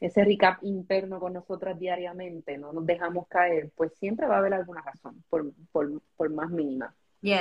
[0.00, 4.54] ese recap interno con nosotras diariamente, no nos dejamos caer, pues siempre va a haber
[4.54, 6.94] alguna razón, por, por, por más mínima.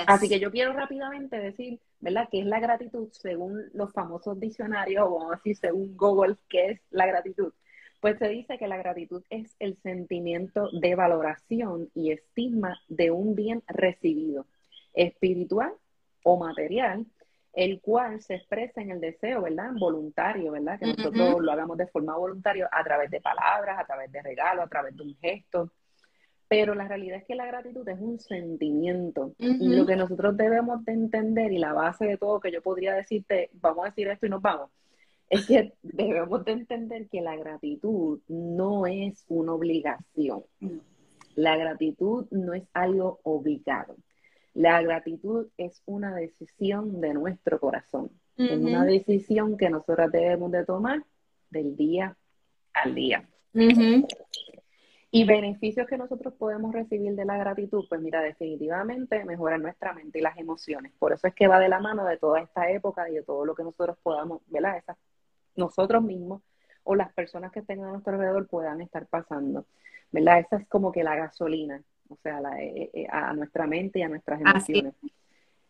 [0.08, 5.06] Así que yo quiero rápidamente decir, ¿verdad?, qué es la gratitud según los famosos diccionarios,
[5.08, 7.54] o vamos a decir según Google, qué es la gratitud.
[8.00, 13.36] Pues se dice que la gratitud es el sentimiento de valoración y estigma de un
[13.36, 14.46] bien recibido,
[14.94, 15.74] espiritual
[16.24, 17.06] o material,
[17.54, 19.72] el cual se expresa en el deseo, ¿verdad?
[19.80, 20.80] Voluntario, ¿verdad?
[20.80, 24.66] Que nosotros lo hagamos de forma voluntaria a través de palabras, a través de regalos,
[24.66, 25.72] a través de un gesto.
[26.54, 29.34] Pero la realidad es que la gratitud es un sentimiento.
[29.40, 32.94] Y lo que nosotros debemos de entender, y la base de todo que yo podría
[32.94, 34.70] decirte, vamos a decir esto y nos vamos,
[35.32, 40.44] es que debemos de entender que la gratitud no es una obligación.
[41.34, 43.96] La gratitud no es algo obligado.
[44.54, 48.12] La gratitud es una decisión de nuestro corazón.
[48.38, 51.04] Es una decisión que nosotros debemos de tomar
[51.50, 52.16] del día
[52.74, 53.28] al día.
[55.16, 60.18] Y beneficios que nosotros podemos recibir de la gratitud, pues mira, definitivamente mejoran nuestra mente
[60.18, 60.92] y las emociones.
[60.98, 63.46] Por eso es que va de la mano de toda esta época y de todo
[63.46, 64.80] lo que nosotros podamos, ¿verdad?
[64.80, 64.98] Esas,
[65.56, 66.42] nosotros mismos
[66.84, 69.68] o las personas que estén a nuestro alrededor puedan estar pasando,
[70.12, 70.40] ¿verdad?
[70.40, 74.10] Esa es como que la gasolina, o sea, eh, eh, a nuestra mente y a
[74.10, 74.96] nuestras emociones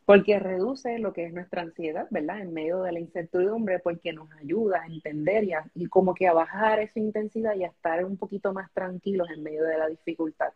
[0.05, 2.41] porque reduce lo que es nuestra ansiedad, ¿verdad?
[2.41, 6.79] En medio de la incertidumbre, porque nos ayuda a entender y, como que a bajar
[6.79, 10.51] esa intensidad y a estar un poquito más tranquilos en medio de la dificultad.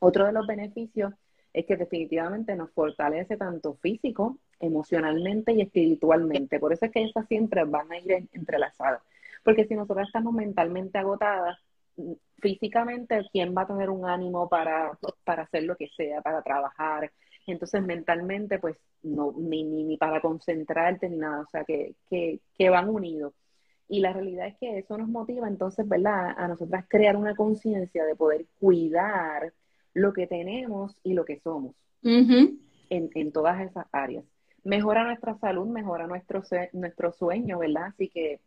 [0.00, 1.14] Otro de los beneficios
[1.52, 6.58] es que definitivamente nos fortalece tanto físico, emocionalmente y espiritualmente.
[6.58, 9.02] Por eso es que esas siempre van a ir entrelazadas.
[9.44, 11.58] Porque si nosotros estamos mentalmente agotadas,
[12.38, 17.12] físicamente, ¿quién va a tener un ánimo para, para hacer lo que sea, para trabajar,
[17.52, 22.40] entonces mentalmente pues no, ni, ni, ni para concentrarte ni nada, o sea que, que,
[22.56, 23.34] que van unidos.
[23.88, 26.34] Y la realidad es que eso nos motiva entonces, ¿verdad?
[26.36, 29.52] A nosotras crear una conciencia de poder cuidar
[29.92, 34.24] lo que tenemos y lo que somos en, en, todas esas áreas.
[34.64, 37.84] Mejora nuestra salud, mejora nuestro, nuestro sueño, ¿verdad?
[37.84, 38.40] Así que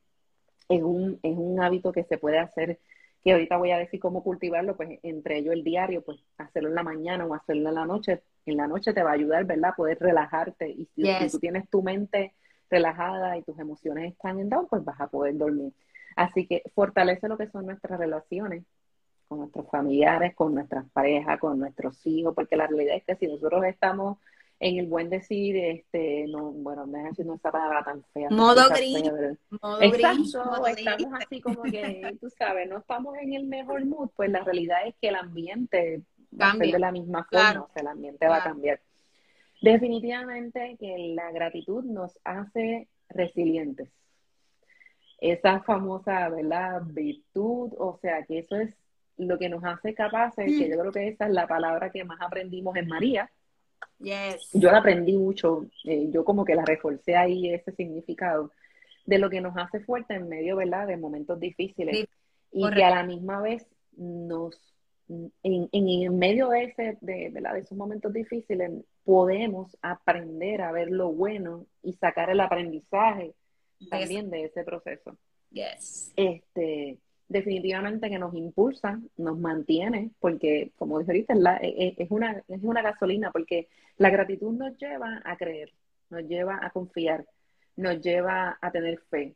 [0.69, 2.79] es un, es un hábito que se puede hacer
[3.23, 6.75] que ahorita voy a decir cómo cultivarlo, pues entre ellos el diario, pues hacerlo en
[6.75, 9.73] la mañana o hacerlo en la noche, en la noche te va a ayudar, ¿verdad?
[9.75, 12.33] Poder relajarte y si, tú tienes tu mente
[12.69, 15.73] relajada y tus emociones están en down, pues vas a poder dormir.
[16.15, 18.63] Así que fortalece lo que son nuestras relaciones
[19.27, 23.27] con nuestros familiares, con nuestras parejas, con nuestros hijos, porque la realidad es que si
[23.27, 24.17] nosotros estamos
[24.59, 28.29] en el buen decir, este, no, bueno, me no esa palabra tan fea.
[28.31, 29.03] Modo gris.
[29.61, 34.31] Modo Exacto, estamos así como que, tú sabes, no estamos en el mejor mood, pues
[34.31, 36.01] la realidad es que el ambiente
[36.39, 38.79] va a ser de la misma forma, o sea, el ambiente va a cambiar.
[39.61, 43.89] Definitivamente que la gratitud nos hace resilientes.
[45.19, 46.83] Esa famosa, ¿verdad?
[46.85, 48.75] Virtud, o sea, que eso es
[49.17, 50.71] lo que nos hace capaces, que mm.
[50.71, 53.31] yo creo que esa es la palabra que más aprendimos en María,
[53.99, 58.51] yo la aprendí mucho, eh, yo como que la reforcé ahí ese significado
[59.05, 62.07] de lo que nos hace fuerte en medio, ¿verdad?, de momentos difíciles.
[62.51, 64.55] y que a la misma vez nos,
[65.09, 67.53] en, en, medio de, ese, de, ¿verdad?
[67.53, 68.71] de esos momentos difíciles,
[69.03, 73.33] podemos aprender a ver lo bueno y sacar el aprendizaje
[73.89, 75.17] también de ese proceso.
[75.51, 76.11] Yes.
[76.15, 76.97] Este,
[77.29, 82.63] definitivamente que nos impulsa, nos mantiene, porque como dije ahorita, e, e, es, una, es
[82.63, 85.73] una gasolina, porque la gratitud nos lleva a creer,
[86.09, 87.25] nos lleva a confiar,
[87.75, 89.35] nos lleva a tener fe,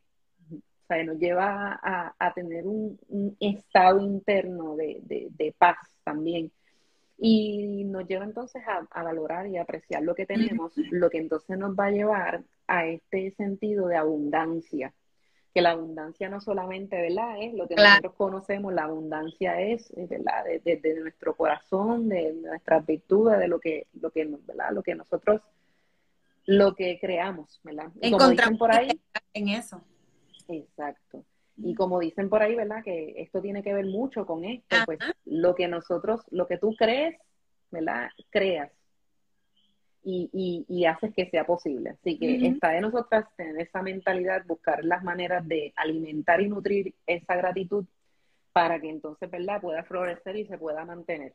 [0.94, 3.00] sea, nos lleva a, tener un,
[3.39, 6.52] estado interno de, paz también.
[7.18, 11.58] Y nos lleva entonces a, a, valorar y apreciar lo que tenemos, lo que entonces
[11.58, 14.94] nos va a llevar a este sentido de abundancia,
[15.54, 17.36] que la abundancia no solamente, ¿verdad?
[17.42, 20.46] Es lo que nosotros conocemos, la abundancia es, eh, ¿verdad?
[20.64, 24.72] Desde nuestro corazón, de nuestras virtudes, de lo que, lo que, ¿verdad?
[24.72, 25.42] Lo que nosotros,
[26.46, 27.92] lo que creamos, ¿verdad?
[27.96, 28.89] Dicen por ahí.
[29.34, 29.82] En eso.
[30.52, 31.26] Exacto.
[31.58, 32.84] Y como dicen por ahí, ¿verdad?
[32.84, 36.76] Que esto tiene que ver mucho con esto, pues lo que nosotros, lo que tú
[36.76, 37.18] crees,
[37.72, 38.10] ¿verdad?
[38.30, 38.72] Creas
[40.04, 41.91] y, y, haces que sea posible.
[41.91, 46.95] Así que está de nosotras tener esa mentalidad, buscar las maneras de alimentar y nutrir
[47.06, 47.86] esa gratitud
[48.52, 51.34] para que entonces, ¿verdad?, pueda florecer y se pueda mantener.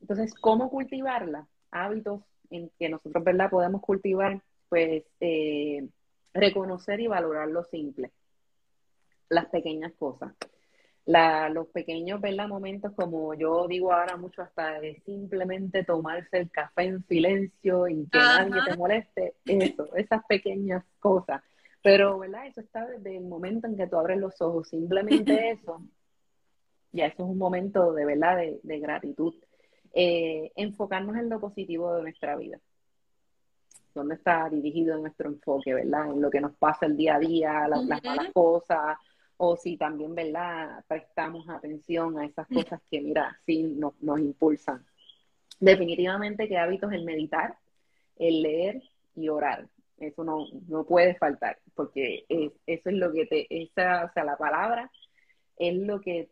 [0.00, 1.48] Entonces, ¿cómo cultivarla?
[1.70, 5.88] Hábitos en que nosotros, ¿verdad?, podemos cultivar, pues, eh,
[6.36, 8.12] reconocer y valorar lo simple,
[9.28, 10.32] las pequeñas cosas
[11.06, 12.48] la, los pequeños ¿verdad?
[12.48, 18.06] momentos, como yo digo ahora mucho, hasta de simplemente tomarse el café en silencio y
[18.08, 21.42] que nadie te moleste, eso, esas pequeñas cosas.
[21.82, 22.48] Pero, ¿verdad?
[22.48, 25.80] Eso está desde el momento en que tú abres los ojos, simplemente eso,
[26.90, 29.34] ya eso es un momento de verdad de, gratitud.
[29.94, 32.58] Eh, enfocarnos en lo positivo de nuestra vida.
[33.96, 36.10] ¿Dónde está dirigido nuestro enfoque, verdad?
[36.10, 38.98] En lo que nos pasa el día a día, las malas cosas,
[39.38, 44.84] o si también, ¿verdad?, prestamos atención a esas cosas que, mira, sí nos, nos impulsan.
[45.60, 47.56] Definitivamente que hábitos el meditar,
[48.16, 48.82] el leer
[49.14, 49.66] y orar.
[49.96, 54.36] Eso no, no puede faltar, porque eso es lo que te, esa, o sea, la
[54.36, 54.90] palabra
[55.56, 56.28] es lo que,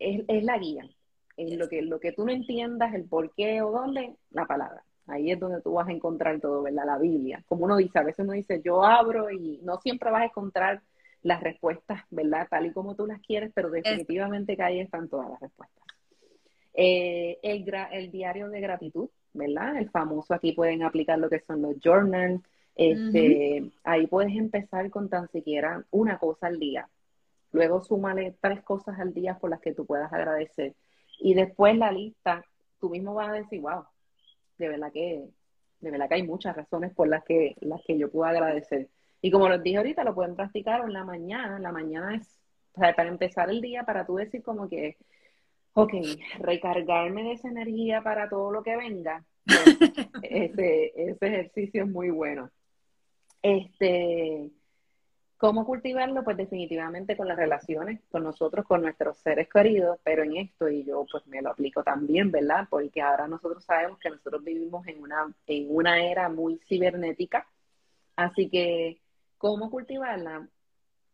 [0.00, 0.90] es, es la guía.
[1.36, 4.84] Es lo que, lo que tú no entiendas, el por qué o dónde, la palabra.
[5.06, 6.86] Ahí es donde tú vas a encontrar todo, ¿verdad?
[6.86, 7.42] La Biblia.
[7.46, 10.82] Como uno dice, a veces uno dice, yo abro y no siempre vas a encontrar
[11.22, 12.46] las respuestas, ¿verdad?
[12.48, 15.84] Tal y como tú las quieres, pero definitivamente que ahí están todas las respuestas.
[16.74, 19.76] Eh, el, el, diario de gratitud, ¿verdad?
[19.76, 22.42] El famoso, aquí pueden aplicar lo que son los journals.
[22.74, 26.88] Este, Ahí puedes empezar con tan siquiera una cosa al día.
[27.52, 30.74] Luego súmale tres cosas al día por las que tú puedas agradecer.
[31.20, 32.44] Y después la lista,
[32.80, 33.84] tú mismo vas a decir, wow,
[34.58, 35.28] de verdad que,
[35.80, 38.88] de verdad que hay muchas razones por las que, las que yo puedo agradecer.
[39.20, 41.56] Y como les dije ahorita, lo pueden practicar en la mañana.
[41.56, 42.28] En la mañana es
[42.74, 44.96] para empezar el día, para tú decir como que,
[45.74, 45.92] ok,
[46.40, 49.24] recargarme de esa energía para todo lo que venga.
[49.44, 49.78] Pues,
[50.22, 52.50] ese, ese ejercicio es muy bueno.
[53.42, 54.50] Este,
[55.44, 56.24] ¿Cómo cultivarlo?
[56.24, 60.84] Pues definitivamente con las relaciones con nosotros, con nuestros seres queridos, pero en esto, y
[60.84, 62.66] yo pues me lo aplico también, ¿verdad?
[62.70, 67.46] Porque ahora nosotros sabemos que nosotros vivimos en una, en una era muy cibernética,
[68.16, 69.02] así que
[69.36, 70.48] cómo cultivarla,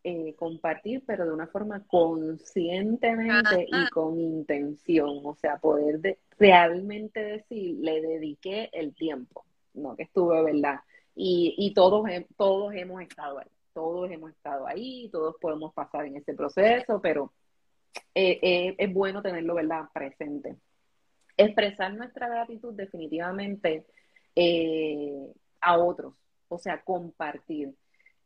[0.05, 7.79] eh, compartir, pero de una forma conscientemente y con intención, o sea, poder realmente decir,
[7.81, 10.83] le dediqué el tiempo, no que estuve, ¿verdad?
[11.17, 16.17] Y, y todos, todos hemos estado ahí, todos hemos estado ahí, todos podemos pasar en
[16.17, 17.33] ese proceso, pero
[18.15, 20.57] eh, eh, es bueno tenerlo, ¿verdad?, presente.
[21.37, 23.87] Expresar nuestra gratitud definitivamente
[25.61, 26.15] a otros,
[26.49, 27.75] o sea, compartir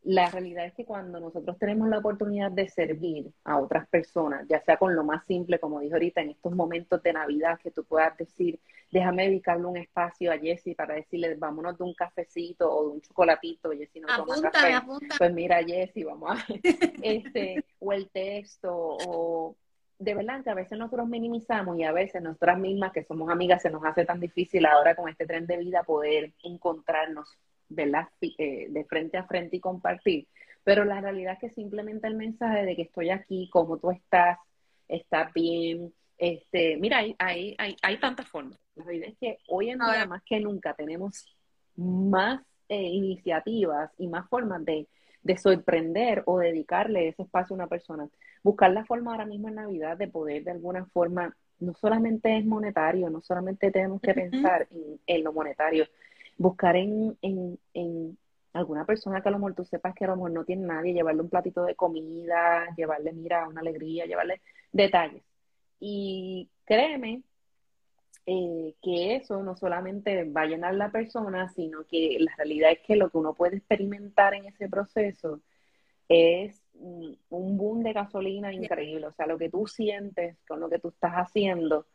[0.04, 4.60] la realidad es que cuando nosotros tenemos la oportunidad de servir a otras personas, ya
[4.60, 7.84] sea con lo más simple, como dije ahorita, en estos momentos de Navidad, que tú
[7.84, 12.86] puedas decir, déjame dedicarle un espacio a Jessie para decirle, vámonos de un cafecito o
[12.86, 14.74] de un chocolatito, Jessie no toma café.
[15.16, 16.44] Pues mira, Jessie, vamos a
[17.02, 19.56] este, o el texto, o
[19.98, 23.62] de verdad que a veces nosotros minimizamos y a veces nosotras mismas, que somos amigas,
[23.62, 27.38] se nos hace tan difícil ahora con este tren de vida poder encontrarnos
[27.68, 28.08] ¿verdad?
[28.20, 30.28] Eh, de frente a frente y compartir.
[30.62, 34.38] Pero la realidad es que simplemente el mensaje de que estoy aquí, como tú estás,
[34.88, 35.92] estás bien.
[36.16, 38.58] Este, mira, hay, hay, hay, hay tantas formas.
[38.74, 41.36] La realidad es que hoy en día, más que nunca, tenemos
[41.76, 44.88] más eh, iniciativas y más formas de,
[45.22, 48.08] de sorprender o dedicarle ese espacio a una persona.
[48.42, 52.44] Buscar la forma ahora mismo en Navidad de poder de alguna forma, no solamente es
[52.44, 55.86] monetario, no solamente tenemos que pensar en, en, lo monetario,
[56.36, 58.18] buscar en, en, en
[58.54, 60.94] alguna persona que a lo mejor tú sepas que a lo mejor no tiene nadie,
[60.94, 64.40] llevarle un platito de comida, llevarle, mira, una alegría, llevarle
[64.72, 65.22] detalles.
[65.80, 67.22] Y créeme
[68.26, 72.80] eh, que eso no solamente va a llenar la persona, sino que la realidad es
[72.80, 75.40] que lo que uno puede experimentar en ese proceso
[76.08, 79.06] es un boom de gasolina increíble.
[79.06, 81.86] O sea, lo que tú sientes con lo que tú estás haciendo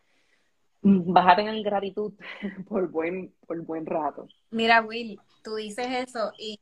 [0.82, 2.14] vas a tener gratitud
[2.68, 4.28] por buen, por buen rato.
[4.52, 6.60] Mira, Will, tú dices eso y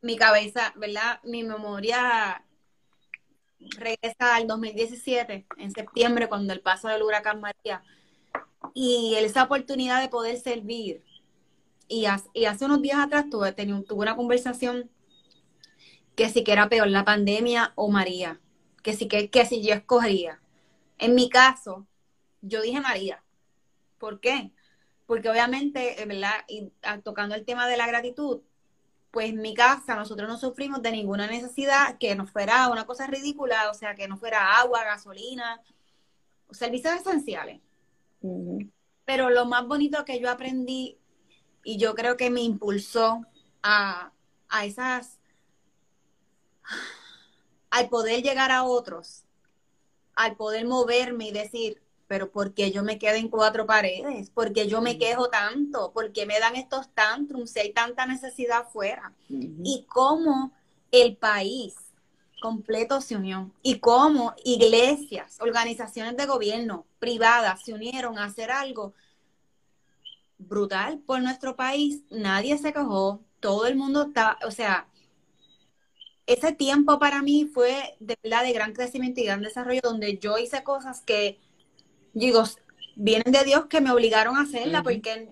[0.00, 1.20] mi cabeza, ¿verdad?
[1.22, 2.44] Mi memoria
[3.78, 7.82] regresa al 2017, en septiembre, cuando el paso del huracán María,
[8.74, 11.04] y esa oportunidad de poder servir.
[11.88, 14.90] Y, hace unos días atrás tuve, tuve una conversación
[16.16, 18.40] que si que era peor la pandemia o María,
[18.82, 20.40] que si que, que si yo escogería.
[20.98, 21.86] En mi caso,
[22.40, 23.21] yo dije María.
[24.02, 24.50] ¿Por qué?
[25.06, 26.44] Porque obviamente, eh, ¿verdad?
[26.48, 28.40] Y ah, tocando el tema de la gratitud,
[29.12, 33.06] pues en mi casa nosotros no sufrimos de ninguna necesidad que no fuera una cosa
[33.06, 35.62] ridícula, o sea, que no fuera agua, gasolina,
[36.50, 37.60] servicios esenciales.
[39.04, 40.98] Pero lo más bonito que yo aprendí
[41.62, 43.24] y yo creo que me impulsó
[43.62, 44.10] a,
[44.48, 45.20] a esas,
[47.70, 49.26] al poder llegar a otros,
[50.16, 51.81] al poder moverme y decir,
[52.12, 54.28] pero ¿por qué yo me quedo en cuatro paredes?
[54.28, 55.92] ¿Por qué yo me quejo tanto?
[55.94, 59.14] ¿Por qué me dan estos tantrums si hay tanta necesidad afuera?
[59.30, 60.52] Y cómo
[60.90, 61.74] el país
[62.42, 68.92] completo se unió y cómo iglesias, organizaciones de gobierno privadas se unieron a hacer algo
[70.36, 72.02] brutal por nuestro país.
[72.10, 74.86] Nadie se quejó, todo el mundo está, o sea,
[76.26, 80.36] ese tiempo para mí fue de verdad de gran crecimiento y gran desarrollo donde yo
[80.36, 81.40] hice cosas que
[82.12, 82.44] digo,
[82.96, 85.28] vienen de Dios que me obligaron a hacerla porque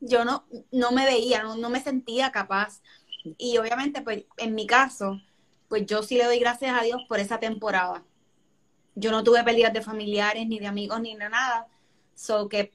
[0.00, 2.82] yo no, no me veía, no, me sentía capaz.
[3.36, 5.20] Y obviamente, pues en mi caso,
[5.68, 8.04] pues yo sí le doy gracias a Dios por esa temporada.
[8.94, 11.68] Yo no tuve pérdidas de familiares, ni de amigos, ni de nada.
[12.14, 12.72] So que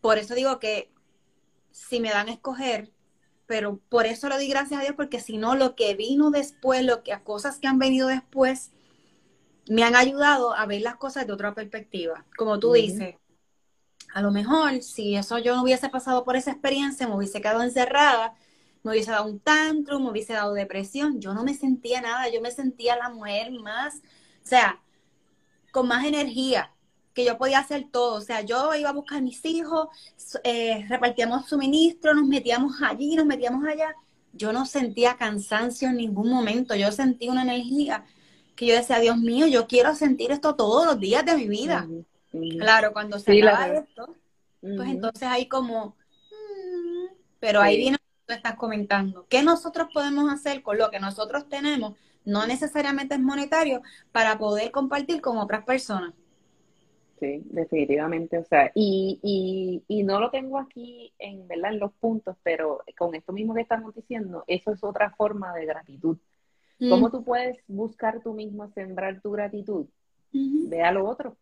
[0.00, 0.90] por eso digo que
[1.70, 2.92] si me dan a escoger,
[3.46, 6.84] pero por eso le doy gracias a Dios, porque si no, lo que vino después,
[6.84, 8.70] lo que, cosas que han venido después,
[9.68, 12.24] me han ayudado a ver las cosas de otra perspectiva.
[12.36, 13.16] Como tú dices,
[14.14, 17.62] a lo mejor si eso yo no hubiese pasado por esa experiencia, me hubiese quedado
[17.62, 18.34] encerrada,
[18.82, 21.20] me hubiese dado un tantrum, me hubiese dado depresión.
[21.20, 24.80] Yo no me sentía nada, yo me sentía la mujer más, o sea,
[25.70, 26.72] con más energía,
[27.14, 28.16] que yo podía hacer todo.
[28.16, 29.88] O sea, yo iba a buscar a mis hijos,
[30.44, 33.94] eh, repartíamos suministros, nos metíamos allí, nos metíamos allá.
[34.32, 38.04] Yo no sentía cansancio en ningún momento, yo sentía una energía
[38.62, 41.88] que yo decía, Dios mío, yo quiero sentir esto todos los días de mi vida.
[42.58, 44.14] Claro, cuando se acaba esto,
[44.60, 45.96] pues entonces hay como,
[46.30, 49.26] mm", pero ahí viene lo que tú estás comentando.
[49.28, 51.94] ¿Qué nosotros podemos hacer con lo que nosotros tenemos?
[52.24, 53.82] No necesariamente es monetario,
[54.12, 56.14] para poder compartir con otras personas.
[57.18, 58.38] Sí, definitivamente.
[58.38, 61.72] O sea, y, y, y no lo tengo aquí en, ¿verdad?
[61.72, 65.66] en los puntos, pero con esto mismo que estamos diciendo, eso es otra forma de
[65.66, 66.16] gratitud.
[66.78, 69.86] ¿Cómo tú puedes buscar tú mismo sembrar tu gratitud?
[70.32, 71.36] Ve a lo otro.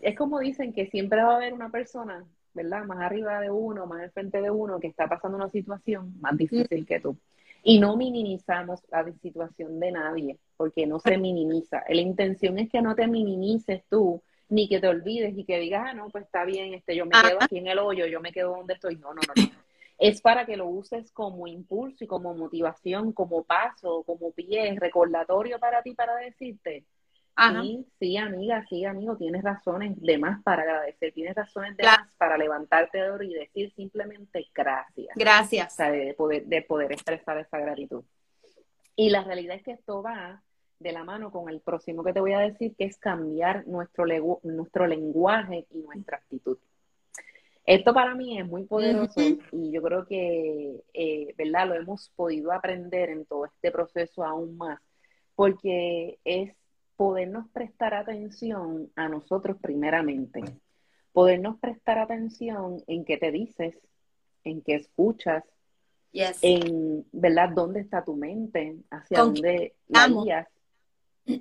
[0.00, 2.24] Es como dicen que siempre va a haber una persona,
[2.54, 2.84] ¿verdad?
[2.84, 6.36] Más arriba de uno, más al frente de uno, que está pasando una situación más
[6.36, 7.16] difícil que tú.
[7.64, 11.84] Y no minimizamos la situación de nadie, porque no se minimiza.
[11.88, 15.84] La intención es que no te minimices tú, ni que te olvides y que digas,
[15.86, 18.32] ah, no, pues está bien, este, yo me quedo aquí en el hoyo, yo me
[18.32, 18.96] quedo donde estoy.
[18.96, 19.62] No, no, no, no
[20.02, 25.60] es para que lo uses como impulso y como motivación, como paso, como pie, recordatorio
[25.60, 26.84] para ti para decirte,
[27.34, 32.14] Sí, sí, amiga, sí, amigo, tienes razones de más para agradecer, tienes razones de más
[32.18, 35.16] para levantarte de y decir simplemente gracias.
[35.16, 35.72] Gracias.
[35.72, 38.04] O sea, de poder, de poder expresar esa gratitud.
[38.96, 40.42] Y la realidad es que esto va
[40.78, 44.04] de la mano con el próximo que te voy a decir, que es cambiar nuestro,
[44.42, 46.58] nuestro lenguaje y nuestra actitud.
[47.64, 49.20] Esto para mí es muy poderoso
[49.52, 51.68] y yo creo que, eh, ¿verdad?
[51.68, 54.80] Lo hemos podido aprender en todo este proceso aún más,
[55.36, 56.52] porque es
[56.96, 60.42] podernos prestar atención a nosotros primeramente,
[61.12, 63.78] podernos prestar atención en qué te dices,
[64.44, 65.44] en qué escuchas,
[66.12, 67.50] en, ¿verdad?
[67.54, 68.76] ¿Dónde está tu mente?
[68.90, 70.48] ¿Hacia dónde la guías?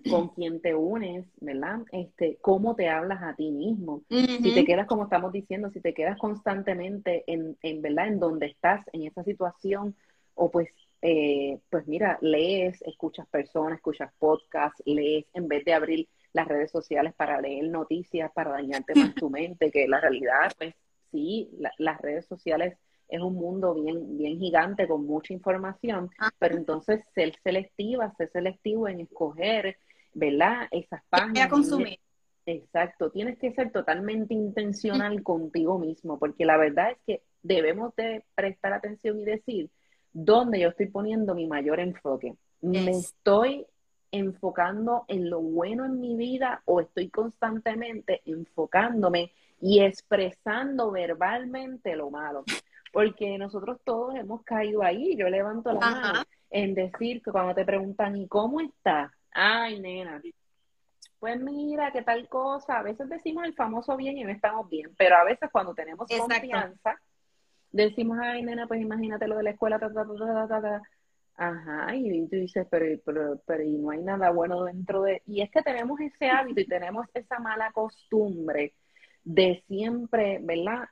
[0.10, 1.80] Con quién te unes, ¿verdad?
[1.92, 4.04] Este, cómo te hablas a ti mismo.
[4.10, 8.08] Si te quedas, como estamos diciendo, si te quedas constantemente en, en ¿verdad?
[8.08, 9.96] En donde estás, en esa situación,
[10.36, 10.70] o pues,
[11.02, 16.72] eh, pues mira, lees, escuchas personas, escuchas podcasts, lees, en vez de abrir las redes
[16.72, 20.76] sociales para leer noticias, para dañarte más tu mente, que la realidad, pues
[21.12, 22.78] sí, las redes sociales
[23.12, 26.32] es un mundo bien, bien gigante con mucha información, ah.
[26.40, 29.78] pero entonces ser selectiva, ser selectivo en escoger,
[30.14, 30.68] ¿verdad?
[30.72, 31.50] Esas páginas.
[31.50, 32.00] consumir.
[32.46, 38.24] Exacto, tienes que ser totalmente intencional contigo mismo, porque la verdad es que debemos de
[38.34, 39.70] prestar atención y decir
[40.14, 42.34] dónde yo estoy poniendo mi mayor enfoque.
[42.62, 43.68] ¿Me estoy
[44.12, 52.10] enfocando en lo bueno en mi vida o estoy constantemente enfocándome y expresando verbalmente lo
[52.10, 52.44] malo?
[52.92, 55.16] Porque nosotros todos hemos caído ahí.
[55.16, 59.12] Yo levanto la mano en decir que cuando te preguntan, ¿y cómo estás?
[59.32, 60.22] Ay, nena,
[61.20, 62.80] pues mira, qué tal cosa.
[62.80, 66.08] A veces decimos el famoso bien y no estamos bien, pero a veces cuando tenemos
[66.08, 67.00] confianza,
[67.72, 70.82] decimos, ay, nena, pues imagínate lo de la escuela, ta, ta, ta, ta, ta,
[71.36, 75.24] Ajá, y tú dices, pero, pero, pero y no hay nada bueno dentro de...
[75.26, 78.74] Y es que tenemos ese hábito y tenemos esa mala costumbre
[79.24, 80.88] de siempre, ¿verdad?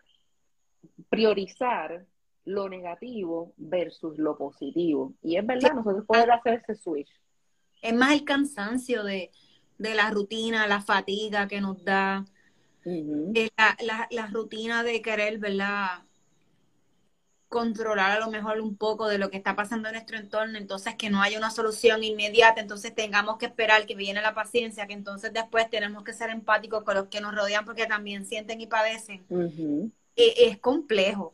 [1.10, 2.06] Priorizar
[2.46, 5.14] lo negativo versus lo positivo.
[5.22, 7.10] Y es verdad, nosotros podemos hacer ese switch.
[7.82, 9.32] Es más el cansancio de,
[9.78, 12.26] la rutina, la fatiga que nos da,
[12.86, 16.04] eh, la, la, rutina de querer, ¿verdad?
[17.50, 20.96] controlar a lo mejor un poco de lo que está pasando en nuestro entorno, entonces
[20.96, 24.94] que no haya una solución inmediata, entonces tengamos que esperar que viene la paciencia, que
[24.94, 28.68] entonces después tenemos que ser empáticos con los que nos rodean porque también sienten y
[28.68, 29.26] padecen.
[30.38, 31.34] Es, complejo.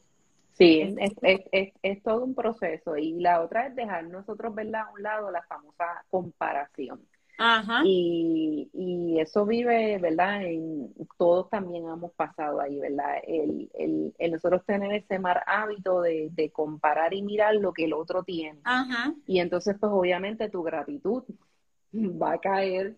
[0.53, 2.95] Sí, es, es, es, todo un proceso.
[2.97, 7.01] Y la otra es dejar nosotros verla a un lado, la famosa comparación.
[7.37, 7.81] Ajá.
[7.83, 10.43] Y, y, eso vive, ¿verdad?
[10.43, 13.17] En, todos también hemos pasado ahí, ¿verdad?
[13.27, 17.85] El, el, el nosotros tener ese mal hábito de, de, comparar y mirar lo que
[17.85, 18.59] el otro tiene.
[18.63, 19.13] Ajá.
[19.27, 21.23] Y entonces, pues obviamente tu gratitud
[21.93, 22.95] va a caer.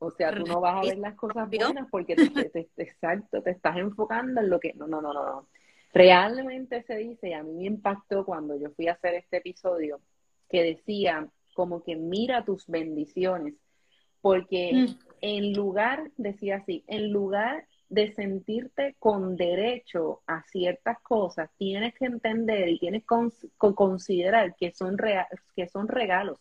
[0.00, 3.76] O sea, tú no vas a ver las cosas buenas porque te, exacto, te estás
[3.76, 4.72] enfocando en lo que...
[4.74, 5.46] No, no, no, no.
[5.92, 10.00] Realmente se dice, y a mí me impactó cuando yo fui a hacer este episodio,
[10.48, 13.54] que decía como que mira tus bendiciones
[14.20, 14.98] porque mm.
[15.20, 22.04] en lugar, decía así, en lugar de sentirte con derecho a ciertas cosas, tienes que
[22.06, 24.96] entender y tienes que considerar que son,
[25.56, 26.38] que son regalos.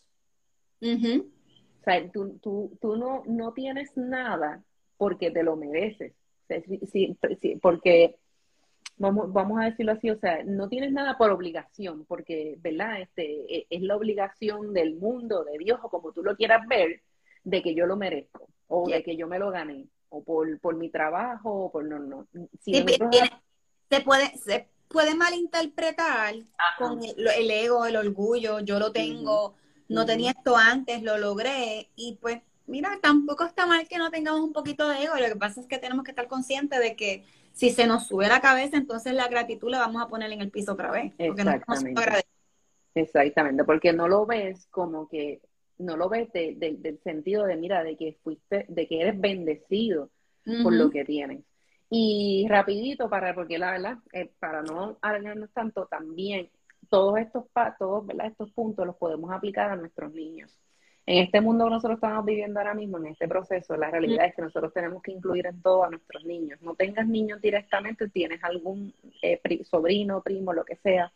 [1.80, 4.63] O sea, tú, tú, tú no, no, tienes nada
[4.97, 6.13] porque te lo mereces.
[7.61, 8.15] porque,
[8.97, 13.01] vamos, vamos a decirlo así, o sea, no tienes nada por obligación, porque, ¿verdad?
[13.01, 17.01] Este, e, es la obligación del mundo, de Dios, o como tú lo quieras ver,
[17.43, 20.75] de que yo lo merezco o de que yo me lo gané o por, por
[20.75, 22.27] mi trabajo o por no no
[22.61, 26.36] se puede se puede malinterpretar
[26.77, 29.55] con el, ego el orgullo yo lo tengo
[29.89, 34.41] no tenía esto antes lo logré y pues mira tampoco está mal que no tengamos
[34.41, 37.25] un poquito de ego lo que pasa es que tenemos que estar conscientes de que
[37.51, 40.51] si se nos sube la cabeza entonces la gratitud la vamos a poner en el
[40.51, 41.93] piso otra vez porque Exactamente.
[41.93, 42.01] No
[42.95, 45.41] Exactamente, porque no lo ves como que
[45.77, 50.11] no lo ves del sentido de, mira, de que fuiste, de que eres bendecido
[50.61, 51.43] por lo que tienes.
[51.89, 56.49] Y rapidito, para, porque la verdad, eh, para no alargarnos tanto, también
[56.89, 57.45] todos estos,
[57.77, 58.27] todos, ¿verdad?
[58.27, 60.57] estos puntos los podemos aplicar a nuestros niños.
[61.05, 64.35] En este mundo que nosotros estamos viviendo ahora mismo, en este proceso, la realidad es
[64.35, 66.61] que nosotros tenemos que incluir en todo a nuestros niños.
[66.61, 71.11] No tengas niños directamente, tienes algún eh, sobrino, primo, lo que sea,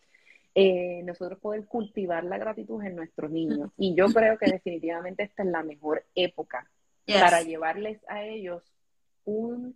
[0.55, 3.71] eh, nosotros poder cultivar la gratitud en nuestros niños.
[3.77, 6.67] Y yo creo que definitivamente esta es la mejor época
[7.05, 8.63] para llevarles a ellos
[9.25, 9.75] un,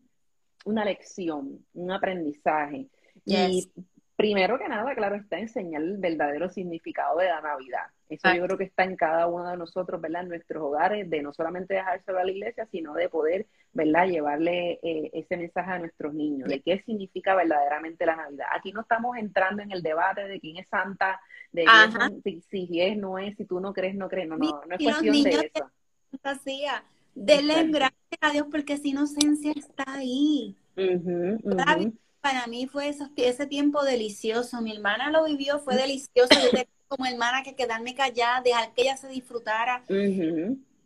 [0.66, 2.88] una lección, un aprendizaje.
[3.26, 3.70] Y
[4.18, 7.86] primero que nada, claro, está enseñar el verdadero significado de la Navidad.
[8.10, 10.24] Eso yo creo que está en cada uno de nosotros, ¿verdad?
[10.24, 14.08] En nuestros hogares, de no solamente dejárselo a la iglesia, sino de poder, ¿verdad?
[14.08, 18.48] Llevarle eh, ese mensaje a nuestros niños, de qué significa verdaderamente la Navidad.
[18.54, 21.66] Aquí no estamos entrando en el debate de quién es santa, de
[22.50, 24.28] si, es, no es, si tú no crees, no crees.
[24.28, 25.70] No, no, no es cuestión de eso.
[26.10, 26.84] Fantasía.
[27.14, 30.56] Denle gracias a Dios porque esa inocencia está ahí
[32.28, 34.62] para mí fue ese tiempo delicioso.
[34.62, 36.34] Mi hermana lo vivió, fue delicioso.
[36.52, 36.60] Yo
[36.90, 39.84] como hermana que quedarme callada, dejar que ella se disfrutara.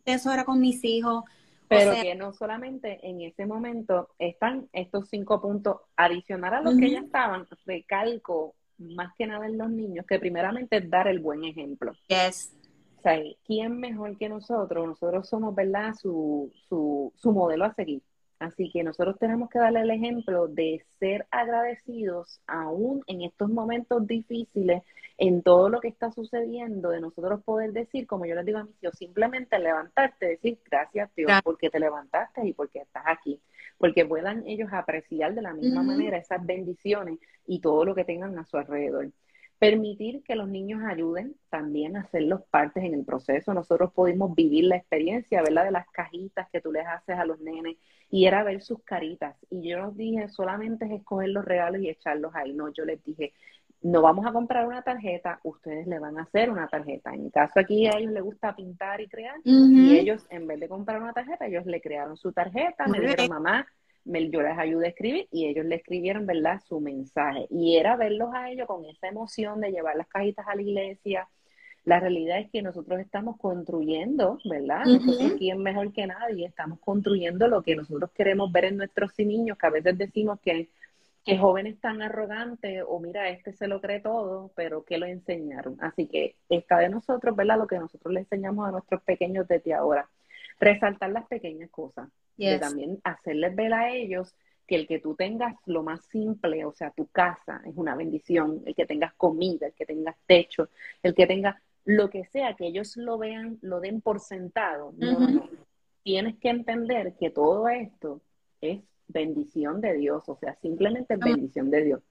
[0.04, 1.24] Eso era con mis hijos.
[1.68, 6.90] Pero que no solamente en ese momento están estos cinco puntos adicionales a los que
[6.90, 11.44] ya estaban, recalco más que nada en los niños, que primeramente es dar el buen
[11.44, 11.92] ejemplo.
[12.08, 12.52] Yes.
[12.98, 14.86] O sea, ¿quién mejor que nosotros?
[14.86, 18.02] Nosotros somos, ¿verdad?, su, su, su modelo a seguir.
[18.42, 24.04] Así que nosotros tenemos que darle el ejemplo de ser agradecidos aún en estos momentos
[24.04, 24.82] difíciles,
[25.16, 28.64] en todo lo que está sucediendo, de nosotros poder decir, como yo les digo a
[28.64, 33.40] mis hijos, simplemente levantarte, decir gracias Dios porque te levantaste y porque estás aquí,
[33.78, 38.36] porque puedan ellos apreciar de la misma manera esas bendiciones y todo lo que tengan
[38.40, 39.12] a su alrededor.
[39.60, 43.54] Permitir que los niños ayuden también a hacerlos partes en el proceso.
[43.54, 45.66] Nosotros pudimos vivir la experiencia, ¿verdad?
[45.66, 47.76] De las cajitas que tú les haces a los nenes
[48.12, 49.34] y era ver sus caritas.
[49.48, 52.52] Y yo no dije solamente es escoger los regalos y echarlos ahí.
[52.52, 53.32] No, yo les dije,
[53.80, 57.14] no vamos a comprar una tarjeta, ustedes le van a hacer una tarjeta.
[57.14, 60.60] En mi caso aquí a ellos les gusta pintar y crear y ellos en vez
[60.60, 63.66] de comprar una tarjeta, ellos le crearon su tarjeta, me dijeron mamá,
[64.04, 67.46] yo les ayudé a escribir y ellos le escribieron, ¿verdad?, su mensaje.
[67.48, 71.28] Y era verlos a ellos con esa emoción de llevar las cajitas a la iglesia.
[71.84, 74.84] La realidad es que nosotros estamos construyendo, ¿verdad?
[74.84, 76.46] Nosotros, ¿quién mejor que nadie?
[76.46, 80.68] Estamos construyendo lo que nosotros queremos ver en nuestros niños, que a veces decimos que
[81.24, 85.76] que jóvenes tan arrogantes o mira, este se lo cree todo, pero que lo enseñaron.
[85.80, 87.58] Así que está de nosotros, ¿verdad?
[87.58, 90.08] Lo que nosotros le enseñamos a nuestros pequeños desde ahora.
[90.58, 92.08] Resaltar las pequeñas cosas.
[92.36, 94.34] Y también hacerles ver a ellos
[94.66, 98.62] que el que tú tengas lo más simple, o sea, tu casa es una bendición,
[98.64, 100.70] el que tengas comida, el que tengas techo,
[101.02, 104.92] el que tenga lo que sea, que ellos lo vean, lo den por sentado.
[104.96, 105.48] No, no.
[106.02, 108.20] Tienes que entender que todo esto
[108.60, 112.02] es bendición de Dios, o sea, simplemente bendición de Dios.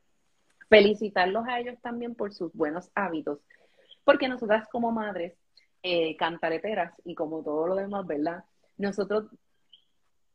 [0.69, 3.39] Felicitarlos a ellos también por sus buenos hábitos,
[4.03, 5.33] porque nosotras como madres,
[5.83, 8.43] eh, cantareteras y como todo lo demás, ¿verdad?
[8.77, 9.25] Nosotros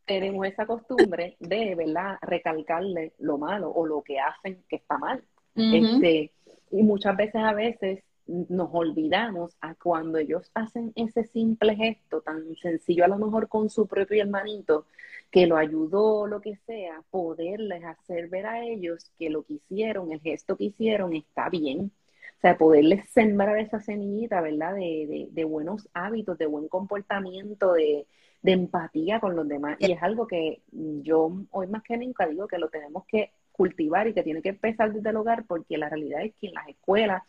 [0.04, 5.22] tenemos esa costumbre de, ¿verdad?, recalcarle lo malo o lo que hacen que está mal.
[5.54, 6.32] este,
[6.70, 12.56] y muchas veces a veces nos olvidamos a cuando ellos hacen ese simple gesto tan
[12.56, 14.86] sencillo, a lo mejor con su propio hermanito,
[15.30, 20.12] que lo ayudó, lo que sea, poderles hacer ver a ellos que lo que hicieron,
[20.12, 21.92] el gesto que hicieron está bien.
[22.38, 24.74] O sea, poderles sembrar esa semillita, ¿verdad?
[24.74, 28.06] De, de, buenos hábitos, de buen comportamiento, de,
[28.42, 29.76] de empatía con los demás.
[29.80, 34.06] Y es algo que yo hoy más que nunca digo que lo tenemos que cultivar
[34.06, 36.68] y que tiene que empezar desde el hogar, porque la realidad es que en las
[36.68, 37.22] escuelas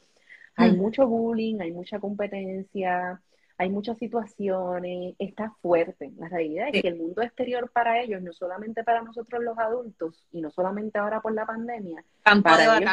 [0.57, 0.77] hay mm.
[0.77, 3.21] mucho bullying, hay mucha competencia,
[3.57, 6.11] hay muchas situaciones, está fuerte.
[6.17, 10.25] La realidad es que el mundo exterior para ellos, no solamente para nosotros los adultos,
[10.31, 12.03] y no solamente ahora por la pandemia,
[12.43, 12.91] para ellos,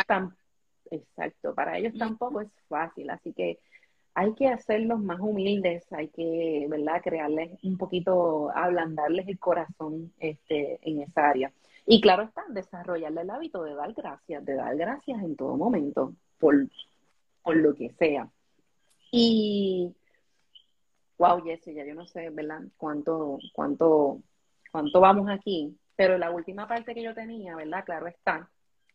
[0.91, 3.11] exacto, para ellos tampoco es fácil.
[3.11, 3.59] Así que
[4.15, 10.79] hay que hacerlos más humildes, hay que, ¿verdad?, crearles un poquito, ablandarles el corazón este,
[10.83, 11.53] en esa área.
[11.87, 16.15] Y claro está, desarrollarle el hábito de dar gracias, de dar gracias en todo momento,
[16.39, 16.55] por
[17.45, 18.29] por lo que sea.
[19.13, 19.95] Y,
[21.19, 22.63] wow, Jessy, ya yo no sé, ¿verdad?
[22.77, 24.21] Cuánto, cuánto,
[24.73, 27.85] cuánto vamos aquí, pero la última parte que yo tenía, ¿verdad?
[27.85, 28.51] Claro está,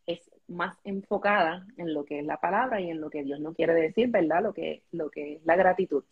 [0.06, 3.56] es más enfocada en lo que es la palabra y en lo que Dios nos
[3.56, 4.44] quiere decir, ¿verdad?
[4.44, 6.04] Lo que, lo que es la gratitud.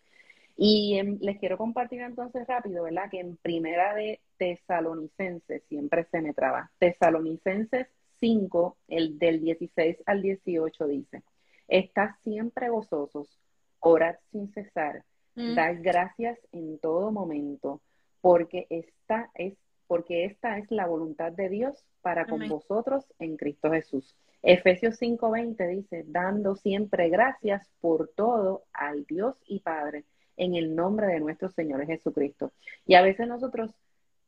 [0.56, 3.10] Y les quiero compartir entonces rápido, ¿verdad?
[3.12, 7.88] Que en primera de Tesalonicenses, siempre se me traba, Tesalonicenses
[8.20, 11.24] 5, el del 16 al 18 dice,
[11.68, 13.40] Estad siempre gozosos,
[13.80, 15.04] orad sin cesar,
[15.36, 15.56] mm.
[15.56, 17.82] dad gracias en todo momento,
[18.22, 19.58] porque esta es
[19.88, 24.16] porque esta es la voluntad de Dios para con vosotros en Cristo Jesús.
[24.44, 30.04] Efesios 5:20 dice, dando siempre gracias por todo al Dios y Padre
[30.36, 32.52] en el nombre de nuestro Señor Jesucristo.
[32.86, 33.74] Y a veces nosotros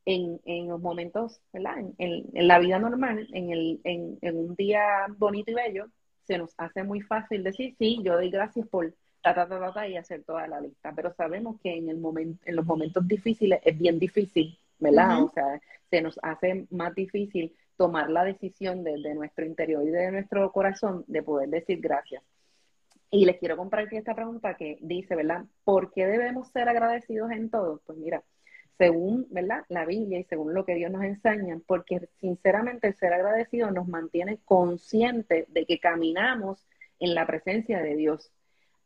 [0.06, 1.78] en, en los momentos, ¿verdad?
[1.98, 5.88] En, en, la vida normal, en, el, en, en un día bonito y bello,
[6.30, 9.88] se nos hace muy fácil decir, sí, yo doy gracias por ta, ta, ta, ta,
[9.88, 13.60] y hacer toda la lista, pero sabemos que en, el momento, en los momentos difíciles
[13.66, 15.24] es bien difícil, ¿verdad?
[15.24, 15.60] O sea,
[15.90, 21.04] se nos hace más difícil tomar la decisión desde nuestro interior y de nuestro corazón
[21.08, 22.22] de poder decir gracias.
[23.10, 25.46] Y les quiero compartir esta pregunta que dice, ¿verdad?
[25.64, 27.82] ¿Por qué debemos ser agradecidos en todo?
[27.88, 28.22] Pues mira,
[28.80, 29.66] según ¿verdad?
[29.68, 33.90] la Biblia y según lo que Dios nos enseña, porque sinceramente el ser agradecido nos
[33.90, 36.66] mantiene conscientes de que caminamos
[37.00, 38.32] en la presencia de Dios,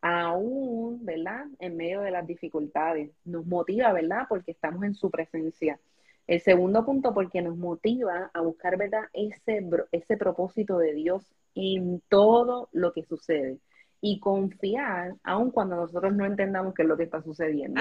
[0.02, 1.46] aún, ¿verdad?
[1.60, 3.12] En medio de las dificultades.
[3.24, 4.26] Nos motiva, ¿verdad?
[4.28, 5.80] Porque estamos en su presencia.
[6.26, 9.04] El segundo punto, porque nos motiva a buscar, ¿verdad?
[9.14, 13.60] Ese, ese propósito de Dios en todo lo que sucede
[14.02, 17.80] y confiar, aun cuando nosotros no entendamos qué es lo que está sucediendo.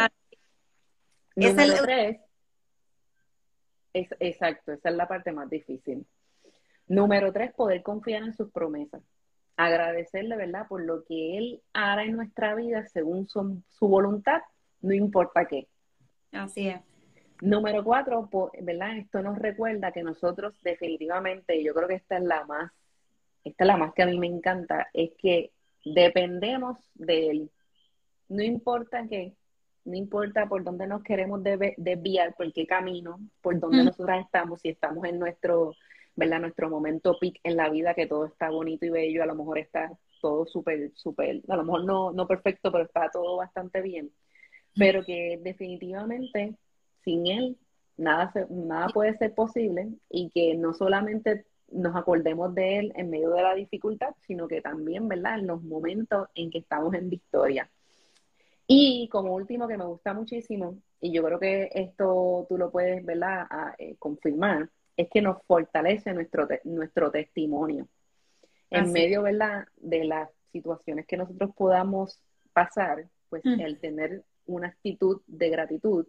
[1.37, 2.21] Número tres,
[3.93, 6.07] es, exacto, esa es la parte más difícil.
[6.87, 9.03] Número tres, poder confiar en sus promesas.
[9.57, 14.43] Agradecerle, ¿verdad?, por lo que Él hará en nuestra vida según su, voluntad,
[14.81, 15.69] no importa qué.
[16.33, 16.81] Así es.
[17.41, 18.29] Número cuatro,
[18.61, 18.97] ¿verdad?
[18.97, 22.73] Esto nos recuerda que nosotros definitivamente, yo creo que esta es la más,
[23.45, 25.51] esta es la más que a mí me encanta, es que
[25.85, 27.51] dependemos de Él.
[28.29, 29.35] No importa qué,
[29.85, 34.69] no importa por dónde nos queremos desviar, por qué camino, por dónde nosotras estamos, si
[34.69, 35.75] estamos en nuestro,
[36.15, 36.41] ¿verdad?
[36.41, 39.59] Nuestro momento peak en la vida, que todo está bonito y bello, a lo mejor
[39.59, 44.11] está todo súper, súper, a lo mejor no, no perfecto, pero está todo bastante bien.
[44.75, 46.57] Pero que definitivamente
[47.05, 47.59] sin él
[47.97, 53.31] nada, nada puede ser posible y que no solamente nos acordemos de él en medio
[53.31, 55.39] de la dificultad, sino que también, ¿verdad?
[55.39, 57.71] En los momentos en que estamos en victoria.
[58.67, 63.05] Y como último, que me gusta muchísimo, y yo creo que esto tú lo puedes
[63.05, 63.47] ¿verdad?
[63.51, 67.89] A, eh, confirmar, es que nos fortalece nuestro, nuestro testimonio.
[68.71, 69.67] En medio ¿verdad?
[69.77, 72.21] de las situaciones que nosotros podamos
[72.53, 73.61] pasar, pues mm.
[73.61, 76.07] el tener una actitud de gratitud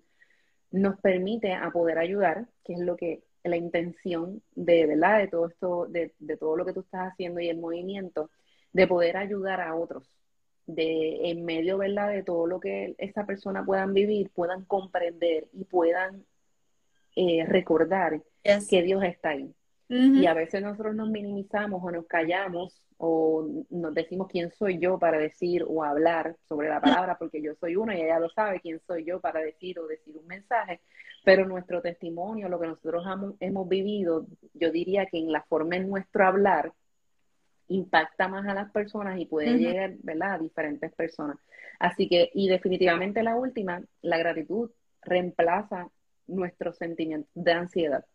[0.72, 5.20] nos permite a poder ayudar, que es lo que la intención de, ¿verdad?
[5.20, 8.30] De todo esto, de, de todo lo que tú estás haciendo y el movimiento,
[8.72, 10.10] de poder ayudar a otros,
[10.66, 12.10] de en medio, ¿verdad?
[12.10, 16.26] De todo lo que esta persona puedan vivir, puedan comprender y puedan
[17.16, 19.54] eh, recordar que Dios está ahí.
[19.90, 24.98] Y a veces nosotros nos minimizamos o nos callamos o nos decimos quién soy yo
[24.98, 28.60] para decir o hablar sobre la palabra, porque yo soy uno y ella lo sabe
[28.60, 30.82] quién soy yo para decir o decir un mensaje,
[31.24, 33.06] pero nuestro testimonio, lo que nosotros
[33.40, 36.74] hemos, vivido, yo diría que en la forma en nuestro hablar,
[37.68, 41.38] impacta más a las personas y puede llegar, ¿verdad?, a diferentes personas.
[41.80, 45.90] Así que, y definitivamente la última, la gratitud reemplaza
[46.28, 48.06] nuestros sentimientos de ansiedad.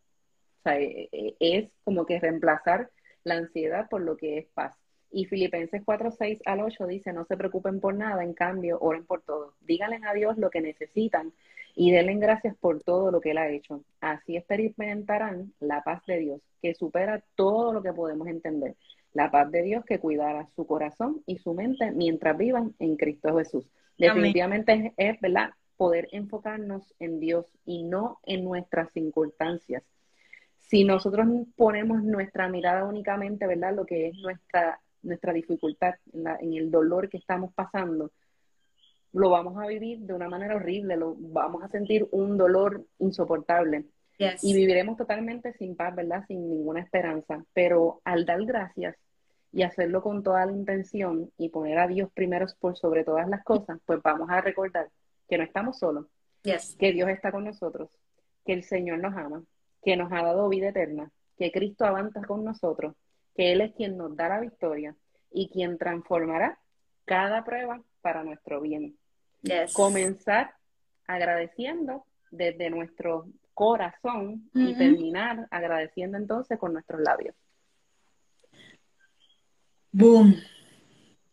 [0.61, 2.90] O sea, e, e, es como que reemplazar
[3.24, 4.74] la ansiedad por lo que es paz.
[5.11, 9.07] Y Filipenses 4, 6 al 8 dice, no se preocupen por nada, en cambio, oren
[9.07, 9.55] por todo.
[9.61, 11.32] Díganle a Dios lo que necesitan
[11.74, 13.84] y denle gracias por todo lo que Él ha hecho.
[14.01, 18.74] Así experimentarán la paz de Dios, que supera todo lo que podemos entender.
[19.12, 23.36] La paz de Dios que cuidará su corazón y su mente mientras vivan en Cristo
[23.36, 23.66] Jesús.
[23.96, 25.50] Definitivamente es, es, ¿verdad?
[25.76, 29.82] Poder enfocarnos en Dios y no en nuestras circunstancias
[30.68, 33.74] si nosotros ponemos nuestra mirada únicamente, ¿verdad?
[33.74, 38.12] Lo que es nuestra, nuestra dificultad, en, el dolor que estamos pasando,
[39.12, 43.86] lo vamos a vivir de una manera horrible, lo vamos a sentir un dolor insoportable.
[44.42, 46.24] Y viviremos totalmente sin paz, ¿verdad?
[46.26, 47.44] Sin ninguna esperanza.
[47.52, 48.96] Pero al dar gracias
[49.52, 53.44] y hacerlo con toda la intención y poner a Dios primero por sobre todas las
[53.44, 54.88] cosas, pues vamos a recordar
[55.28, 56.06] que no estamos solos,
[56.42, 57.90] que Dios está con nosotros,
[58.44, 59.42] que el Señor nos ama,
[59.82, 62.94] que nos ha dado vida eterna, que Cristo avanza con nosotros,
[63.34, 64.96] que Él es quien nos da la victoria
[65.30, 66.58] y quien transformará
[67.04, 68.96] cada prueba para nuestro bien.
[69.72, 70.54] Comenzar
[71.06, 73.26] agradeciendo desde nuestro
[73.59, 77.34] corazón y terminar agradeciendo entonces con nuestros labios.
[79.90, 80.36] Boom.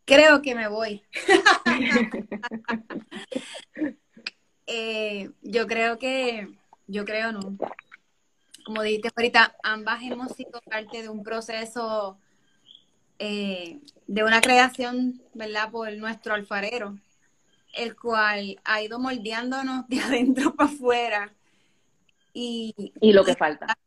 [0.05, 1.03] Creo que me voy.
[4.67, 6.57] Eh, yo creo que,
[6.87, 7.55] yo creo no
[8.65, 12.17] como dijiste ahorita, ambas hemos sido parte de un proceso
[13.19, 15.69] eh, de una creación, ¿verdad?
[15.69, 16.97] Por nuestro alfarero,
[17.75, 21.31] el cual ha ido moldeándonos de adentro para afuera.
[22.37, 23.77] Y, y lo que falta.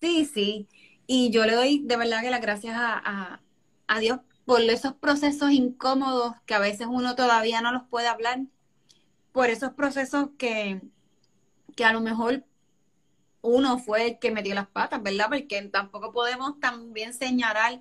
[0.00, 0.68] Sí, sí.
[1.08, 3.40] Y yo le doy de verdad que las gracias a,
[3.88, 8.40] a Dios por esos procesos incómodos que a veces uno todavía no los puede hablar,
[9.32, 10.80] por esos procesos que,
[11.74, 12.44] que a lo mejor
[13.42, 15.26] uno fue el que metió las patas, ¿verdad?
[15.28, 17.80] Porque tampoco podemos también señalar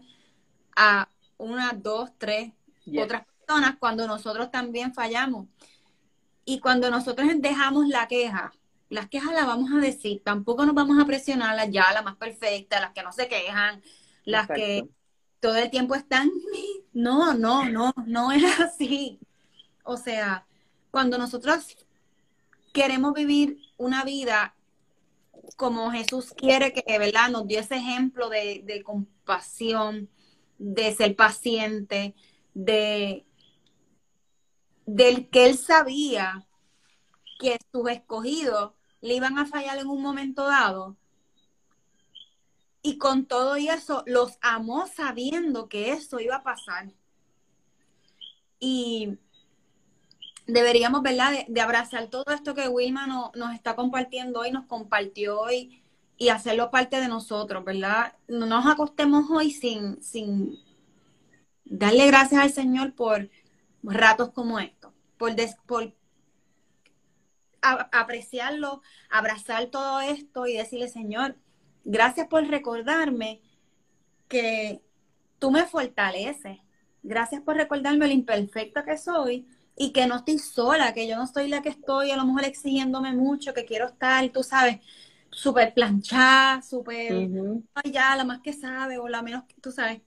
[0.75, 2.53] a una, dos, tres
[2.97, 5.47] otras personas cuando nosotros también fallamos.
[6.43, 8.51] Y cuando nosotros dejamos la queja,
[8.93, 12.15] las quejas las vamos a decir, tampoco nos vamos a presionar las ya, las más
[12.17, 13.81] perfectas, las que no se quejan,
[14.25, 14.87] las que
[15.39, 16.31] todo el tiempo están,
[16.93, 19.19] no, no, no, no es así.
[19.83, 20.45] O sea,
[20.91, 21.75] cuando nosotros
[22.71, 24.55] queremos vivir una vida
[25.55, 27.29] como Jesús quiere que, ¿verdad?
[27.29, 30.09] Nos dio ese ejemplo de, compasión,
[30.57, 32.15] de ser paciente,
[32.53, 33.25] de
[34.85, 36.45] del que él sabía
[37.39, 38.73] que sus escogidos
[39.03, 40.95] le iban a fallar en un momento dado.
[42.81, 46.89] Y con todo eso los amó sabiendo que eso iba a pasar.
[48.59, 49.17] Y
[50.47, 55.83] deberíamos, ¿verdad?, de, abrazar todo esto que Wilma nos está compartiendo hoy, nos compartió hoy
[56.17, 58.13] y hacerlo parte de nosotros, ¿verdad?
[58.29, 60.57] No nos acostemos hoy sin, sin
[61.65, 63.29] darle gracias al Señor por
[63.83, 65.35] ratos como estos, por,
[65.65, 65.93] por
[67.63, 71.37] apreciarlo, abrazar todo esto y decirle, Señor,
[71.83, 73.41] gracias por recordarme
[74.27, 74.81] que
[75.39, 76.59] tú me fortaleces.
[77.01, 81.23] Gracias por recordarme lo imperfecta que soy y que no estoy sola, que yo no
[81.23, 84.79] estoy la que estoy a lo mejor exigiéndome mucho, que quiero estar, tú sabes,
[85.31, 87.29] súper planchada, súper,
[87.91, 90.01] ya, la más que sabe o la menos, tú sabes,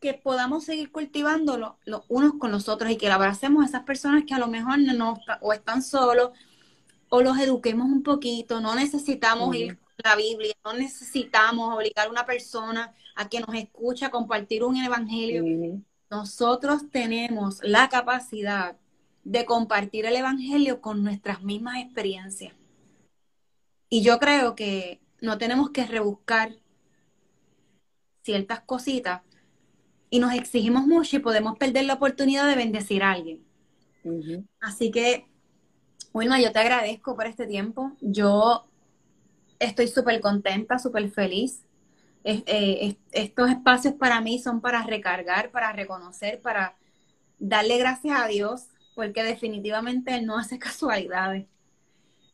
[0.00, 4.24] que podamos seguir cultivándolo los unos con los otros y que abracemos a esas personas
[4.26, 6.30] que a lo mejor no, o están solos
[7.08, 12.10] o los eduquemos un poquito, no necesitamos ir a la Biblia, no necesitamos obligar a
[12.10, 18.76] una persona a que nos escuche a compartir un evangelio nosotros tenemos la capacidad
[19.24, 22.54] de compartir el Evangelio con nuestras mismas experiencias.
[23.88, 26.56] Y yo creo que no tenemos que rebuscar
[28.22, 29.22] ciertas cositas
[30.10, 33.44] y nos exigimos mucho y podemos perder la oportunidad de bendecir a alguien.
[34.60, 35.26] Así que,
[36.16, 37.92] Wilma, yo te agradezco por este tiempo.
[38.00, 38.64] Yo
[39.58, 41.62] estoy súper contenta, súper feliz.
[42.24, 46.74] Eh, estos espacios para mí son para recargar, para reconocer, para
[47.38, 48.64] darle gracias a Dios,
[48.94, 51.44] porque definitivamente Él no hace casualidades.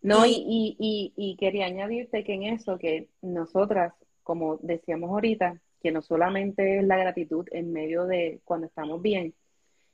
[0.00, 5.90] No, y, y, y, quería añadirte que en eso, que nosotras, como decíamos ahorita, que
[5.90, 9.34] no solamente es la gratitud en medio de cuando estamos bien,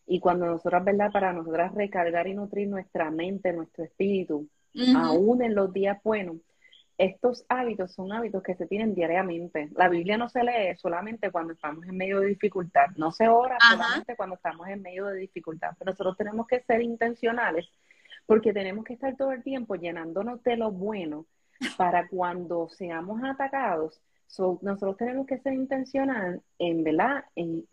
[0.08, 1.12] y cuando nosotras, ¿verdad?
[1.12, 4.48] Para nosotras recargar y nutrir nuestra mente, nuestro espíritu,
[4.96, 6.38] aún en los días buenos,
[6.96, 9.68] estos hábitos son hábitos que se tienen diariamente.
[9.76, 13.56] La Biblia no se lee solamente cuando estamos en medio de dificultad, no se ora
[13.60, 17.68] solamente cuando estamos en medio de dificultad, pero nosotros tenemos que ser intencionales
[18.26, 21.26] porque tenemos que estar todo el tiempo llenándonos de lo bueno
[21.76, 24.00] para cuando seamos atacados.
[24.36, 27.24] Nosotros tenemos que ser intencional en, ¿verdad?
[27.34, 27.64] En,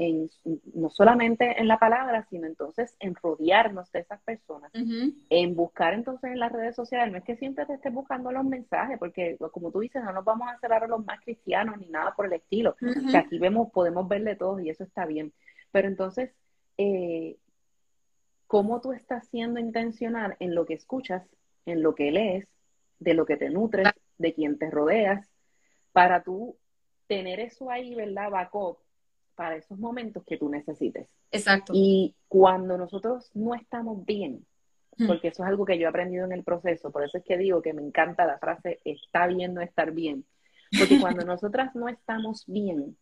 [0.73, 6.31] no solamente en la palabra, sino entonces en rodearnos de esas personas, en buscar entonces
[6.31, 7.11] en las redes sociales.
[7.11, 10.23] No es que siempre te estés buscando los mensajes, porque como tú dices, no nos
[10.23, 12.75] vamos a hacer ahora los más cristianos ni nada por el estilo.
[13.11, 15.33] que aquí vemos, podemos verle todos y eso está bien.
[15.71, 16.31] Pero entonces,
[16.77, 17.37] eh,
[18.47, 21.23] cómo tú estás siendo intencional en lo que escuchas,
[21.65, 22.47] en lo que lees,
[22.99, 25.29] de lo que te nutres, de quien te rodeas,
[25.95, 26.57] para tú
[27.07, 28.29] tener eso ahí, ¿verdad?
[28.29, 28.79] Backup
[29.35, 31.07] para esos momentos que tú necesites.
[31.31, 31.71] Exacto.
[31.73, 34.45] Y cuando nosotros no estamos bien,
[34.97, 35.07] hmm.
[35.07, 37.37] porque eso es algo que yo he aprendido en el proceso, por eso es que
[37.37, 40.25] digo que me encanta la frase está bien no estar bien,
[40.77, 42.97] porque cuando nosotras no estamos bien,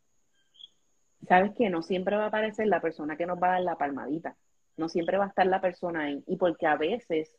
[1.27, 3.77] sabes que no siempre va a aparecer la persona que nos va a dar la
[3.77, 4.35] palmadita
[4.77, 6.23] no siempre va a estar la persona ahí.
[6.27, 7.35] Y porque a veces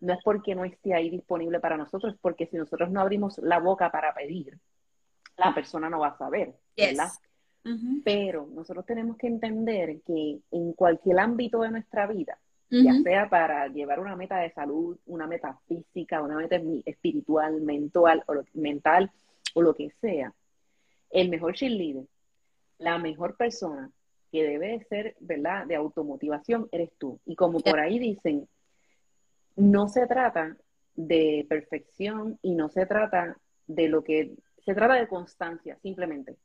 [0.00, 3.38] no es porque no esté ahí disponible para nosotros, es porque si nosotros no abrimos
[3.38, 4.58] la boca para pedir,
[5.36, 7.08] la persona no va a saber, ¿verdad?
[8.04, 12.38] Pero nosotros tenemos que entender que en cualquier ámbito de nuestra vida,
[12.70, 18.24] ya sea para llevar una meta de salud, una meta física, una meta espiritual, mental
[18.26, 19.12] o lo, mental
[19.54, 20.34] o lo que sea,
[21.10, 22.04] el mejor cheerleader,
[22.78, 23.90] la mejor persona
[24.32, 27.20] que debe ser, ¿verdad?, de automotivación, eres tú.
[27.24, 28.48] Y como por ahí dicen,
[29.54, 30.56] no se trata
[30.96, 36.36] de perfección y no se trata de lo que, se trata de constancia, simplemente.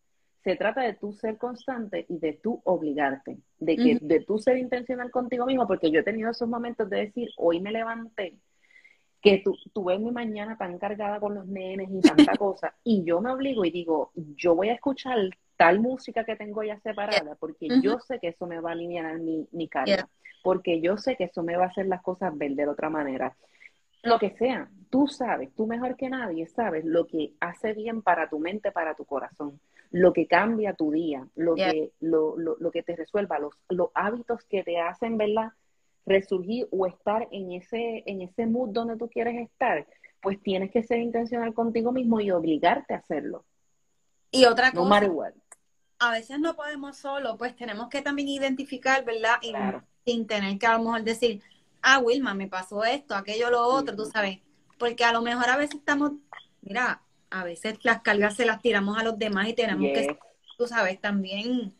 [0.43, 4.57] Se trata de tú ser constante y de tú obligarte, de que de tú ser
[4.57, 8.37] intencional contigo mismo, porque yo he tenido esos momentos de decir, hoy me levanté,
[9.21, 13.03] que tú, tú ves mi mañana tan cargada con los nenes y tanta cosa, y
[13.03, 15.17] yo me obligo y digo, yo voy a escuchar
[15.57, 19.19] tal música que tengo ya separada, porque yo sé que eso me va a aliviar
[19.19, 20.07] mi, mi carga,
[20.41, 23.35] porque yo sé que eso me va a hacer las cosas ver de otra manera.
[24.03, 28.29] Lo que sea, tú sabes, tú mejor que nadie sabes lo que hace bien para
[28.29, 29.59] tu mente, para tu corazón,
[29.91, 33.89] lo que cambia tu día, lo, que, lo, lo, lo, que te resuelva, los, los
[33.93, 35.51] hábitos que te hacen, ¿verdad?
[36.09, 39.87] resurgir o estar en ese, en ese mood donde tú quieres estar,
[40.21, 43.45] pues tienes que ser intencional contigo mismo y obligarte a hacerlo.
[44.31, 45.09] Y otra cosa,
[45.99, 49.35] a veces no podemos solo, pues tenemos que también identificar, ¿verdad?
[49.41, 49.53] Y,
[50.05, 51.41] Sin tener que a lo mejor decir,
[51.81, 54.39] ah, Wilma, me pasó esto, aquello, lo otro, tú sabes.
[54.77, 56.13] Porque a lo mejor a veces estamos,
[56.61, 60.17] mira, a veces las cargas se las tiramos a los demás y tenemos que,
[60.57, 61.73] tú sabes, también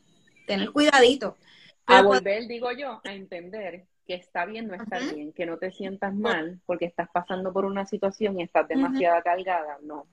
[0.45, 1.37] tener cuidadito.
[1.85, 5.71] a volver, digo yo, a entender que está bien no estar bien, que no te
[5.71, 10.07] sientas mal porque estás pasando por una situación y estás demasiado cargada, no.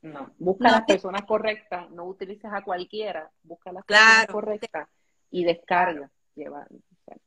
[0.00, 4.88] No, busca las personas correctas, no utilices a cualquiera, busca las personas correctas
[5.30, 6.10] y descarga.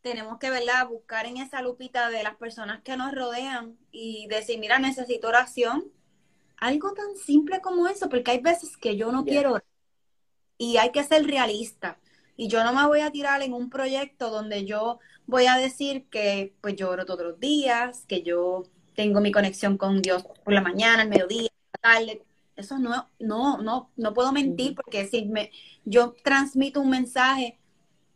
[0.01, 0.87] Tenemos que ¿verdad?
[0.87, 5.91] buscar en esa lupita de las personas que nos rodean y decir, mira, necesito oración.
[6.57, 9.61] Algo tan simple como eso, porque hay veces que yo no quiero
[10.57, 11.99] y hay que ser realista.
[12.37, 16.07] Y yo no me voy a tirar en un proyecto donde yo voy a decir
[16.09, 18.63] que pues yo oro todos los días, que yo
[18.95, 22.25] tengo mi conexión con Dios por la mañana, al mediodía, la tarde
[22.55, 25.51] eso no, no, no, no puedo mentir porque si me,
[25.83, 27.59] yo transmito un mensaje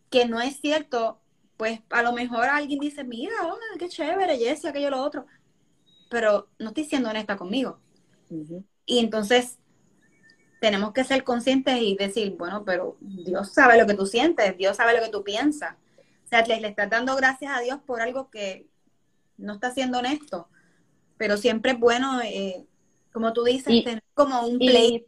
[0.09, 1.19] que no es cierto,
[1.59, 5.25] pues a lo mejor alguien dice, mira, oh, qué chévere, Jessie, aquello, lo otro.
[6.09, 7.81] Pero no estoy siendo honesta conmigo.
[8.85, 9.59] Y entonces
[10.61, 14.77] tenemos que ser conscientes y decir, bueno, pero Dios sabe lo que tú sientes, Dios
[14.77, 15.75] sabe lo que tú piensas.
[16.23, 18.65] O sea, le, le estás dando gracias a Dios por algo que
[19.35, 20.47] no está siendo honesto.
[21.17, 22.65] Pero siempre es bueno eh,
[23.11, 25.05] como tú dices, tener como un play.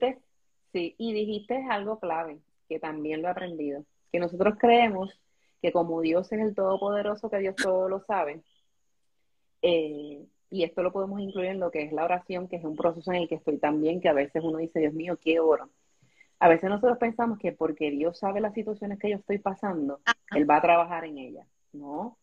[0.73, 5.17] sí, y dijiste algo clave, que también lo he aprendido, que nosotros creemos
[5.61, 8.41] que como Dios es el Todopoderoso, que Dios todo lo sabe,
[9.61, 12.75] eh, y esto lo podemos incluir en lo que es la oración, que es un
[12.75, 15.69] proceso en el que estoy también, que a veces uno dice, Dios mío, ¿qué oro?
[16.39, 20.01] A veces nosotros pensamos que porque Dios sabe las situaciones que yo estoy pasando,
[20.35, 21.47] Él va a trabajar en ellas.
[21.71, 22.17] No,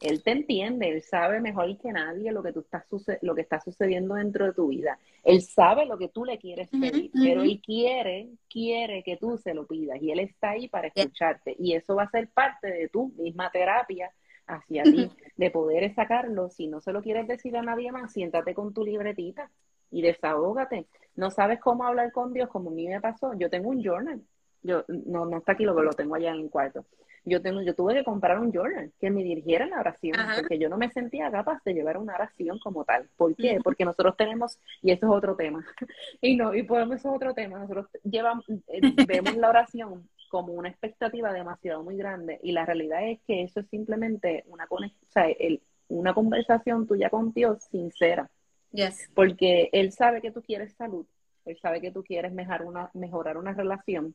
[0.00, 2.84] Él te entiende, Él sabe mejor que nadie lo que, tú estás
[3.22, 4.98] lo que está sucediendo dentro de tu vida.
[5.22, 9.54] Él sabe lo que tú le quieres pedir, pero Él quiere, quiere que tú se
[9.54, 11.56] lo pidas y Él está ahí para escucharte.
[11.58, 14.10] Y eso va a ser parte de tu misma terapia
[14.46, 16.50] hacia ti, de poder sacarlo.
[16.50, 19.50] Si no se lo quieres decir a nadie más, siéntate con tu libretita
[19.90, 20.86] y desahógate.
[21.14, 23.32] No sabes cómo hablar con Dios, como a mí me pasó.
[23.38, 24.20] Yo tengo un journal.
[24.62, 26.84] Yo, no, no está aquí, lo, lo tengo allá en el cuarto
[27.24, 30.68] yo, tengo, yo tuve que comprar un journal que me dirigiera la oración, porque yo
[30.68, 33.08] no me sentía capaz de llevar una oración como tal.
[33.16, 33.58] ¿Por qué?
[33.62, 35.64] Porque nosotros tenemos, y eso es otro tema,
[36.20, 40.52] y no, y podemos, eso es otro tema, nosotros llevamos, eh, vemos la oración como
[40.52, 44.78] una expectativa demasiado muy grande, y la realidad es que eso es simplemente una, o
[45.08, 48.30] sea, el, una conversación tuya con Dios sincera.
[48.72, 49.08] Yes.
[49.14, 51.06] Porque Él sabe que tú quieres salud,
[51.44, 54.14] Él sabe que tú quieres mejorar una, mejorar una relación,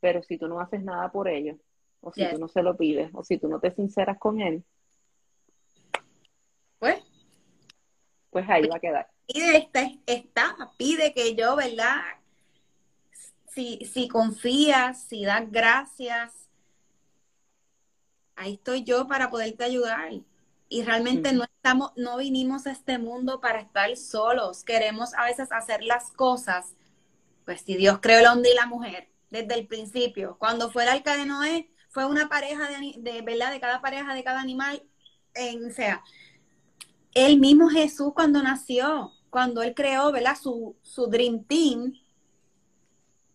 [0.00, 1.58] pero si tú no haces nada por ello,
[2.04, 4.62] o si tú no se lo pides, o si tú no te sinceras con él,
[6.78, 7.02] pues,
[8.30, 9.08] pues ahí va a quedar.
[9.26, 12.02] Pide, está, está, pide que yo, ¿verdad?
[13.48, 16.32] Si, si confías, si das gracias,
[18.36, 20.12] ahí estoy yo para poderte ayudar.
[20.68, 24.64] Y realmente no estamos, no vinimos a este mundo para estar solos.
[24.64, 26.74] Queremos a veces hacer las cosas.
[27.44, 30.88] Pues si Dios creó el hombre y la mujer desde el principio, cuando fue el
[30.88, 33.52] arca de Noé, fue una pareja de, de, ¿verdad?
[33.52, 34.82] De cada pareja, de cada animal,
[35.32, 36.02] en, o sea,
[37.14, 40.36] el mismo Jesús cuando nació, cuando él creó, ¿verdad?
[40.36, 41.94] Su, su Dream Team,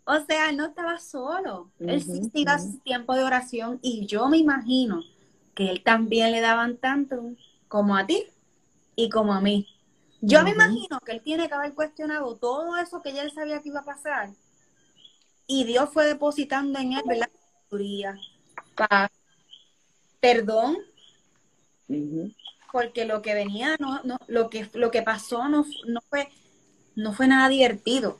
[0.04, 4.38] o sea, él no estaba solo, él sí iba tiempo de oración y yo me
[4.38, 5.04] imagino
[5.56, 7.32] que él también le daban tanto
[7.70, 8.26] como a ti
[8.98, 9.68] y como a mí.
[10.20, 13.62] Yo me imagino que él tiene que haber cuestionado todo eso que ya él sabía
[13.62, 14.32] que iba a pasar
[15.48, 17.30] y Dios fue depositando en él, ¿verdad?
[20.20, 20.78] Perdón,
[22.72, 26.30] porque lo que venía, no, no, lo que lo que pasó no, no fue
[26.96, 28.20] no fue nada divertido.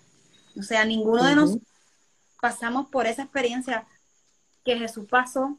[0.58, 1.68] O sea, ninguno de nosotros
[2.42, 3.86] pasamos por esa experiencia
[4.64, 5.58] que Jesús pasó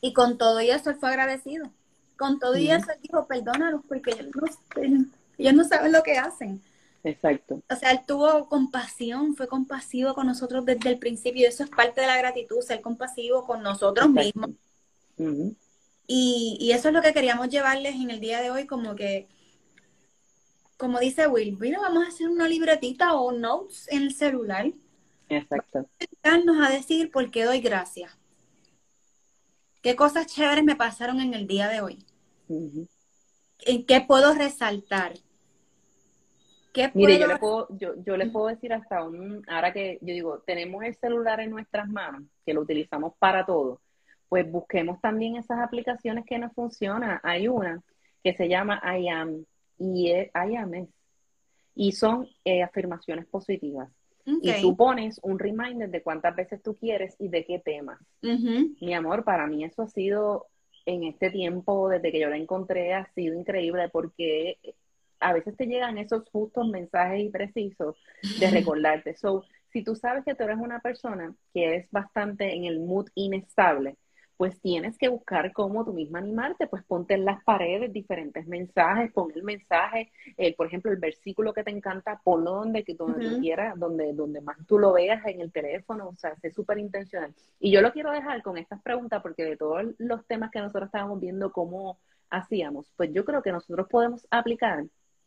[0.00, 1.70] y con todo eso él fue agradecido.
[2.16, 5.06] Con todo eso él dijo, perdónalos porque ellos no,
[5.38, 6.62] ellos no saben lo que hacen.
[7.04, 7.62] Exacto.
[7.70, 11.46] O sea, él tuvo compasión, fue compasivo con nosotros desde el principio.
[11.46, 14.50] Eso es parte de la gratitud, ser compasivo con nosotros mismos.
[16.06, 19.28] y, eso es lo que queríamos llevarles en el día de hoy, como que,
[20.78, 24.72] como dice Will, bueno, vamos a hacer una libretita o notes en el celular.
[25.28, 25.86] Exacto.
[26.22, 28.16] Vamos a decir por qué doy gracias.
[29.82, 31.98] ¿Qué cosas chéveres me pasaron en el día de hoy?
[32.48, 35.18] ¿En qué puedo resaltar?
[36.94, 40.38] Mire, yo le puedo, yo, yo le puedo decir hasta un, ahora que yo digo,
[40.46, 43.80] tenemos el celular en nuestras manos, que lo utilizamos para todo,
[44.28, 47.20] pues busquemos también esas aplicaciones que nos funcionan.
[47.22, 47.82] Hay una
[48.22, 49.44] que se llama I am,
[49.78, 50.88] y I am
[51.74, 53.90] y son eh, afirmaciones positivas.
[54.26, 58.00] Y tú pones un reminder de cuántas veces tú quieres y de qué temas.
[58.22, 60.46] Mi amor, para mí eso ha sido
[60.86, 64.58] en este tiempo, desde que yo la encontré, ha sido increíble porque
[65.20, 67.96] a veces te llegan esos justos mensajes y precisos
[68.40, 69.14] de recordarte.
[69.14, 73.08] So, si tú sabes que tú eres una persona que es bastante en el mood
[73.14, 73.96] inestable,
[74.36, 79.12] pues tienes que buscar cómo tú misma animarte, pues ponte en las paredes diferentes mensajes,
[79.12, 83.40] pon el mensaje, eh, por ejemplo, el versículo que te encanta, ponlo donde, donde tú
[83.40, 87.32] quieras, donde, donde más tú lo veas en el teléfono, o sea, sé súper intencional.
[87.60, 90.86] Y yo lo quiero dejar con estas preguntas porque de todos los temas que nosotros
[90.86, 91.98] estábamos viendo, cómo
[92.30, 94.84] hacíamos, pues yo creo que nosotros podemos aplicar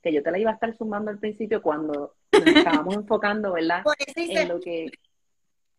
[0.08, 3.84] que yo te la iba a estar sumando al principio cuando nos estábamos enfocando, ¿verdad?
[4.16, 4.89] En lo que,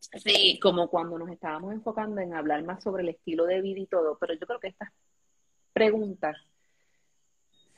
[0.00, 3.86] sí, como cuando nos estábamos enfocando en hablar más sobre el estilo de vida y
[3.86, 4.90] todo, pero yo creo que estas
[5.72, 6.36] preguntas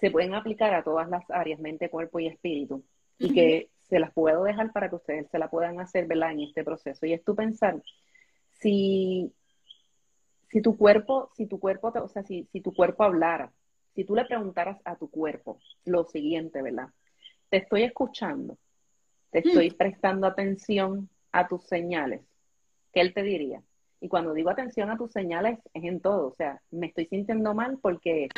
[0.00, 2.82] se pueden aplicar a todas las áreas, mente, cuerpo y espíritu,
[3.18, 6.32] y que se las puedo dejar para que ustedes se la puedan hacer, ¿verdad?
[6.32, 7.04] En este proceso.
[7.04, 7.82] Y es tu pensar,
[8.60, 9.32] si,
[10.48, 13.52] si tu cuerpo, si tu cuerpo, o sea, si, si tu cuerpo hablara,
[13.94, 16.88] si tú le preguntaras a tu cuerpo lo siguiente, ¿verdad?
[17.48, 18.56] Te estoy escuchando,
[19.30, 19.48] te mm.
[19.48, 22.20] estoy prestando atención a tus señales,
[22.92, 23.62] ¿qué él te diría?
[24.00, 27.54] Y cuando digo atención a tus señales es en todo, o sea, me estoy sintiendo
[27.54, 28.28] mal porque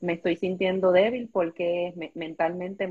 [0.00, 2.88] me estoy sintiendo débil porque mentalmente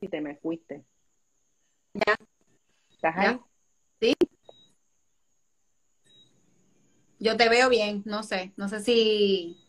[0.00, 0.84] si te me fuiste.
[1.94, 2.14] Ya.
[4.00, 4.14] Sí.
[7.18, 9.62] Yo te veo bien, no sé, no sé si...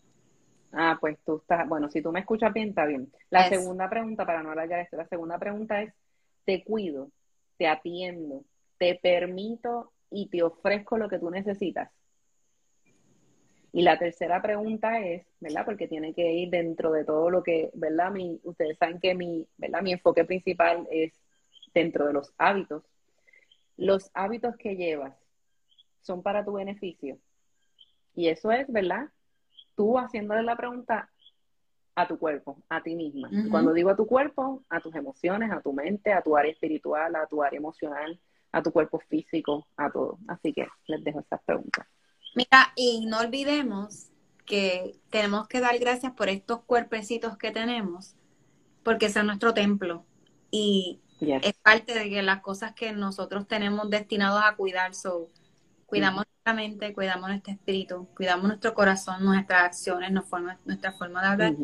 [0.73, 3.11] Ah, pues tú estás, bueno, si tú me escuchas bien, está bien.
[3.29, 5.93] La segunda pregunta, para no de esto, la segunda pregunta es,
[6.45, 7.09] te cuido,
[7.57, 8.43] te atiendo,
[8.77, 11.89] te permito y te ofrezco lo que tú necesitas.
[13.71, 15.65] Y la tercera pregunta es, ¿verdad?
[15.65, 18.11] Porque tiene que ir dentro de todo lo que, ¿verdad?
[18.11, 19.81] Mi, ustedes saben que mi, ¿verdad?
[19.81, 21.13] Mi enfoque principal es
[21.73, 22.83] dentro de los hábitos.
[23.77, 25.13] Los hábitos que llevas
[26.01, 27.17] son para tu beneficio.
[28.15, 29.09] Y eso es, ¿verdad?
[29.75, 31.09] Tú haciéndole la pregunta
[31.95, 33.29] a tu cuerpo, a ti misma.
[33.49, 37.15] Cuando digo a tu cuerpo, a tus emociones, a tu mente, a tu área espiritual,
[37.15, 38.19] a tu área emocional,
[38.51, 40.19] a tu cuerpo físico, a todo.
[40.27, 41.87] Así que les dejo estas preguntas.
[42.35, 44.11] Mira, y no olvidemos
[44.45, 48.15] que tenemos que dar gracias por estos cuerpecitos que tenemos,
[48.83, 50.05] porque es nuestro templo.
[50.51, 54.93] Y es parte de que las cosas que nosotros tenemos destinados a cuidar.
[54.93, 55.29] So,
[55.85, 61.55] cuidamos nuestra mente, cuidamos nuestro espíritu, cuidamos nuestro corazón, nuestras acciones, nuestra forma de hablar.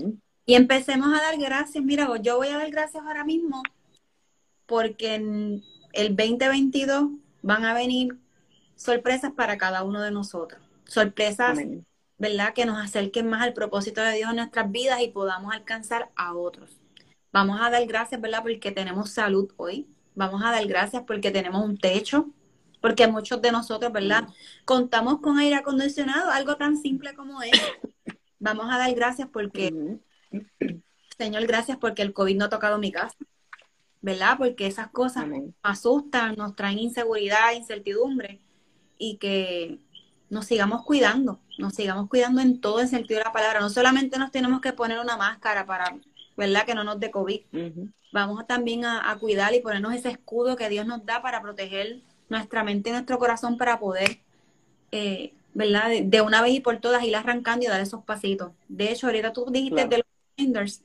[0.45, 1.83] Y empecemos a dar gracias.
[1.83, 3.61] Mira, yo voy a dar gracias ahora mismo
[4.65, 5.63] porque en
[5.93, 7.11] el 2022
[7.41, 8.17] van a venir
[8.75, 10.61] sorpresas para cada uno de nosotros.
[10.85, 11.59] Sorpresas,
[12.17, 12.53] ¿verdad?
[12.53, 16.33] Que nos acerquen más al propósito de Dios en nuestras vidas y podamos alcanzar a
[16.33, 16.82] otros.
[17.33, 18.43] Vamos a dar gracias, ¿verdad?
[18.43, 19.87] Porque tenemos salud hoy.
[20.13, 22.27] Vamos a dar gracias porque tenemos un techo.
[22.79, 24.27] Porque muchos de nosotros, ¿verdad?
[24.65, 27.65] Contamos con aire acondicionado, algo tan simple como eso.
[28.39, 29.73] Vamos a dar gracias porque,
[31.17, 33.17] Señor, gracias porque el COVID no ha tocado mi casa.
[34.01, 34.37] ¿Verdad?
[34.37, 38.41] Porque esas cosas nos asustan, nos traen inseguridad, incertidumbre.
[38.99, 39.79] Y que
[40.29, 43.59] nos sigamos cuidando, nos sigamos cuidando en todo el sentido de la palabra.
[43.59, 45.97] No solamente nos tenemos que poner una máscara para
[46.35, 46.65] ¿verdad?
[46.65, 47.41] Que no nos dé COVID.
[48.11, 52.63] Vamos también a, cuidar y ponernos ese escudo que Dios nos da para proteger nuestra
[52.63, 54.19] mente y nuestro corazón para poder,
[54.91, 55.89] eh, ¿verdad?
[56.03, 58.51] De, una vez y por todas ir arrancando y dar esos pasitos.
[58.67, 60.05] De hecho, ahorita tú dijiste de los
[60.37, 60.83] reminders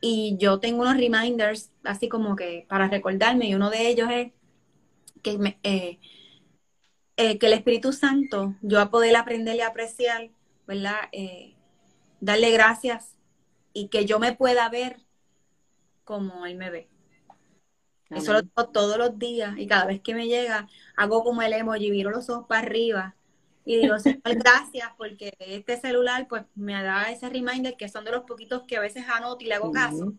[0.00, 4.32] y yo tengo unos reminders así como que para recordarme y uno de ellos es
[5.22, 5.98] que, me, eh,
[7.16, 10.30] eh, que el Espíritu Santo, yo a poder aprender y apreciar,
[10.66, 11.10] ¿verdad?
[12.20, 13.13] darle gracias
[13.74, 14.96] y que yo me pueda ver
[16.04, 16.88] como él me ve.
[18.10, 21.52] Eso lo hago todos los días y cada vez que me llega hago como el
[21.52, 23.16] emoji, viro los ojos para arriba
[23.64, 28.12] y digo, Señor, gracias porque este celular pues me da ese reminder que son de
[28.12, 30.12] los poquitos que a veces anoto y le hago caso.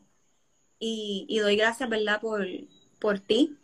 [0.78, 2.20] y, y, doy gracias, ¿verdad?
[2.20, 2.46] Por,
[3.00, 3.56] por ti,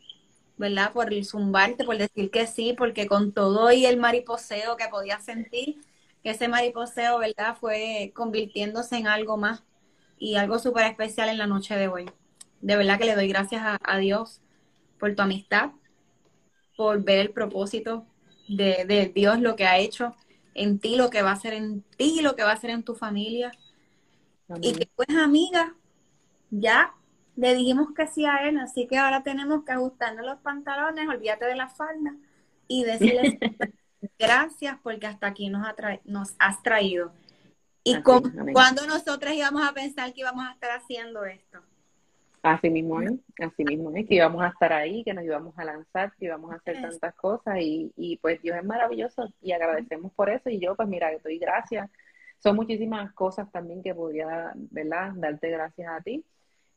[0.57, 0.93] ¿verdad?
[0.93, 5.19] Por el zumbarte, por decir que sí, porque con todo y el mariposeo que podía
[5.19, 5.81] sentir,
[6.23, 7.57] ese mariposeo, ¿verdad?
[7.59, 9.63] Fue convirtiéndose en algo más
[10.21, 12.05] y algo súper especial en la noche de hoy.
[12.61, 14.39] De verdad que le doy gracias a, Dios
[14.99, 15.71] por tu amistad,
[16.77, 18.05] por ver el propósito
[18.47, 20.15] de, Dios, lo que ha hecho
[20.53, 22.83] en ti, lo que va a hacer en ti, lo que va a hacer en
[22.83, 23.51] tu familia.
[24.61, 25.73] Y que pues amiga,
[26.51, 26.93] ya
[27.35, 31.45] le dijimos que sí a él, así que ahora tenemos que ajustarnos los pantalones, olvídate
[31.45, 32.15] de la falda
[32.67, 33.39] y decirle
[34.19, 35.65] gracias porque hasta aquí nos,
[36.05, 37.11] nos has traído.
[37.83, 41.59] ¿Y cuándo nosotras íbamos a pensar que íbamos a estar haciendo esto?
[42.43, 45.63] Así mismo es, así mismo es, que íbamos a estar ahí, que nos íbamos a
[45.63, 50.11] lanzar, que íbamos a hacer tantas cosas y, y pues Dios es maravilloso y agradecemos
[50.13, 51.89] por eso y yo pues mira, doy gracias.
[52.39, 55.11] Son muchísimas cosas también que podría, ¿verdad?
[55.15, 56.25] Darte gracias a ti.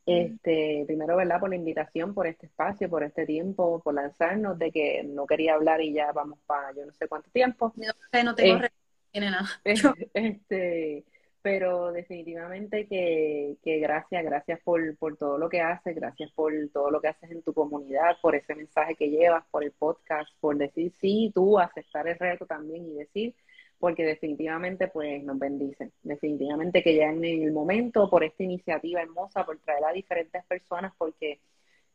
[0.05, 1.39] Este, primero, ¿verdad?
[1.39, 5.55] Por la invitación, por este espacio, por este tiempo, por lanzarnos de que no quería
[5.55, 7.73] hablar y ya vamos para yo no sé cuánto tiempo.
[7.75, 8.71] No, no tengo eh,
[9.15, 9.47] tiene nada.
[10.13, 11.05] este,
[11.41, 16.91] pero definitivamente que, que gracias, gracias por, por, todo lo que haces, gracias por todo
[16.91, 20.57] lo que haces en tu comunidad, por ese mensaje que llevas, por el podcast, por
[20.57, 23.33] decir sí, tú, aceptar el reto también y decir,
[23.79, 29.45] porque definitivamente pues nos bendicen, definitivamente que ya en el momento, por esta iniciativa hermosa,
[29.45, 31.39] por traer a diferentes personas, porque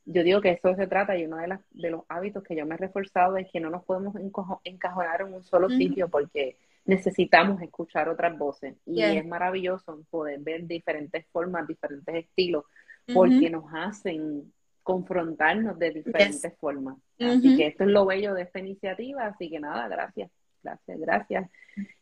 [0.06, 2.64] yo digo que eso se trata y uno de, las, de los hábitos que yo
[2.64, 4.14] me he reforzado es que no nos podemos
[4.64, 8.76] encajonar en un solo sitio porque necesitamos escuchar otras voces.
[8.86, 12.64] Y es maravilloso poder ver diferentes formas, diferentes estilos,
[13.12, 14.52] porque nos hacen
[14.82, 16.96] confrontarnos de diferentes formas.
[17.18, 20.30] Así que esto es lo bello de esta iniciativa, así que nada, gracias,
[20.62, 21.50] gracias, gracias.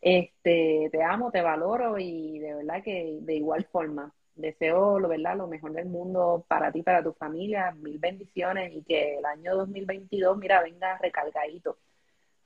[0.00, 5.36] Este, te amo, te valoro y de verdad que de igual forma deseo lo verdad
[5.36, 9.56] lo mejor del mundo para ti, para tu familia, mil bendiciones y que el año
[9.56, 11.78] 2022, mira, venga recargadito,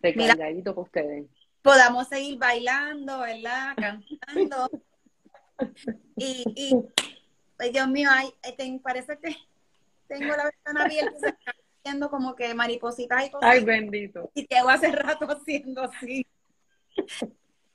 [0.01, 1.27] recargadito para ustedes
[1.63, 3.75] podamos seguir bailando, ¿verdad?
[3.77, 4.71] Cantando.
[6.17, 8.33] Y, y Dios mío, ay,
[8.83, 9.37] parece que
[10.09, 13.51] tengo la ventana abierta y se está haciendo como que maripositas y cosas.
[13.51, 14.31] Ay, bendito.
[14.35, 16.27] Y hago hace rato haciendo así.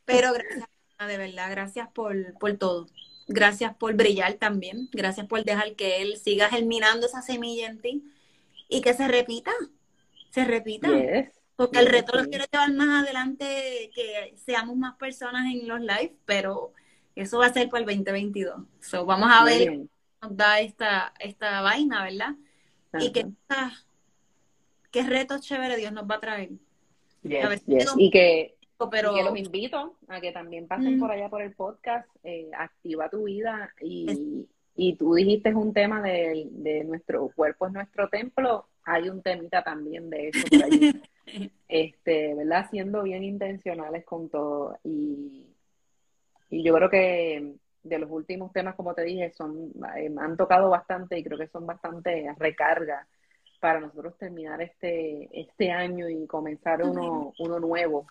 [0.06, 0.68] Pero gracias,
[1.00, 2.88] de verdad, gracias por, por todo.
[3.28, 4.90] Gracias por brillar también.
[4.92, 8.04] Gracias por dejar que Él siga germinando esa semilla en ti
[8.70, 9.52] y que se repita,
[10.30, 10.88] se repita.
[10.88, 12.30] Yes, Porque el reto lo sí.
[12.30, 16.72] quiero llevar más adelante, que seamos más personas en los live, pero
[17.16, 18.62] eso va a ser para el 2022.
[18.80, 19.88] So, vamos a Muy ver bien.
[19.88, 22.36] qué nos da esta, esta vaina, ¿verdad?
[23.00, 23.28] Y Ajá.
[23.50, 23.72] ah,
[24.92, 26.50] qué retos chévere Dios nos va a traer.
[27.24, 27.86] Yes, a ver si yes.
[27.86, 28.54] tengo- Y que
[28.92, 31.00] Pero Y que los invito a que también pasen Mm.
[31.00, 33.74] por allá por el podcast, eh, Activa tu vida.
[33.82, 34.48] Y,
[34.80, 38.68] y tú dijiste un tema de, de nuestro cuerpo es nuestro templo.
[38.84, 41.02] Hay un temita también de eso por allí.
[41.68, 42.70] este, ¿verdad?
[42.70, 44.78] Siendo bien intencionales con todo.
[44.84, 45.48] Y,
[46.52, 50.70] y yo creo que de los últimos temas, como te dije, son, eh, han tocado
[50.70, 53.08] bastante y creo que son bastante recarga
[53.60, 58.06] para nosotros terminar este, este año y comenzar uno, uno nuevo.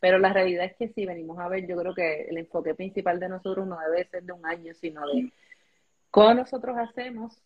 [0.00, 3.20] Pero la realidad es que si venimos a ver, yo creo que el enfoque principal
[3.20, 5.30] de nosotros no debe ser de un año, sino de
[6.10, 7.40] cómo nosotros hacemos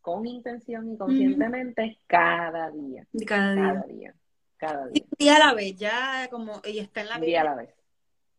[0.00, 3.64] con intención y conscientemente cada día, cada día.
[3.74, 4.14] cada día,
[4.56, 7.40] cada día, un día a la vez, ya como y está en la un día
[7.42, 7.74] a la vez.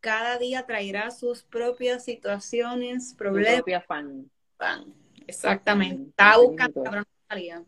[0.00, 3.56] cada día traerá sus propias situaciones, Tu problemas.
[3.58, 4.94] propio afán, Pan.
[5.26, 6.02] Exactamente.
[6.02, 6.84] Mm, Estaba así buscando,
[7.28, 7.64] salía.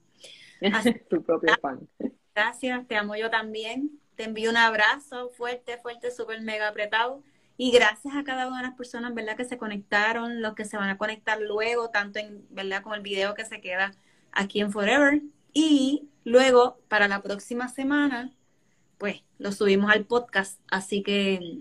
[1.08, 1.88] tu propio afán.
[2.34, 3.98] Gracias, te amo yo también.
[4.16, 7.22] Te envío un abrazo fuerte, fuerte, súper mega apretado.
[7.64, 9.36] Y gracias a cada una de las personas, ¿verdad?
[9.36, 12.82] Que se conectaron, los que se van a conectar luego, tanto en, ¿verdad?
[12.82, 13.92] Con el video que se queda
[14.32, 15.22] aquí en Forever.
[15.52, 18.32] Y luego, para la próxima semana,
[18.98, 20.58] pues lo subimos al podcast.
[20.72, 21.60] Así que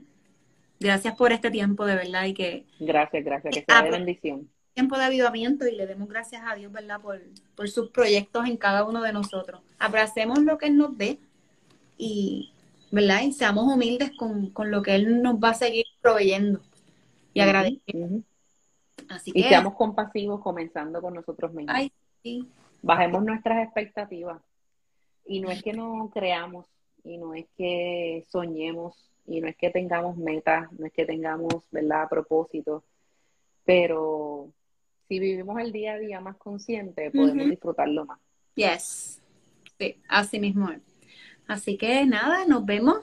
[0.79, 3.99] gracias por este tiempo, de verdad, y que Gracias, gracias, que sea Ah, de pues,
[3.99, 4.49] bendición.
[4.73, 6.99] tiempo de avivamiento y le demos gracias a Dios, ¿verdad?
[6.99, 7.21] Por,
[7.55, 9.61] por sus proyectos en cada uno de nosotros.
[9.77, 11.19] Abracemos lo que Él nos dé
[11.95, 12.51] y,
[12.91, 13.21] ¿verdad?
[13.23, 16.61] Y seamos humildes con, con lo que Él nos va a seguir proveyendo
[17.33, 18.11] y agradecidos.
[18.11, 18.23] Ujú.
[19.09, 21.75] Así Y que, seamos compasivos comenzando con nosotros mismos.
[21.75, 21.91] ay,
[22.23, 22.47] sí,
[22.81, 24.41] Bajemos nuestras expectativas.
[25.25, 26.65] Y no es que no creamos,
[27.03, 28.95] y no es que soñemos,
[29.27, 32.83] y no es que tengamos metas, no es que tengamos, ¿verdad?, propósitos,
[33.65, 34.49] pero
[35.07, 38.19] si vivimos el día a día más consciente, podemos disfrutarlo más.
[38.55, 39.21] yes,
[39.77, 40.69] sí, así mismo.
[41.51, 42.99] Así que nada, nos vemos.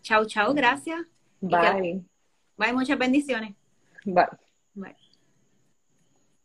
[0.00, 1.06] Chao, chao, gracias.
[1.40, 2.02] Bye.
[2.56, 3.54] Bye, muchas bendiciones.
[4.04, 4.26] Bye.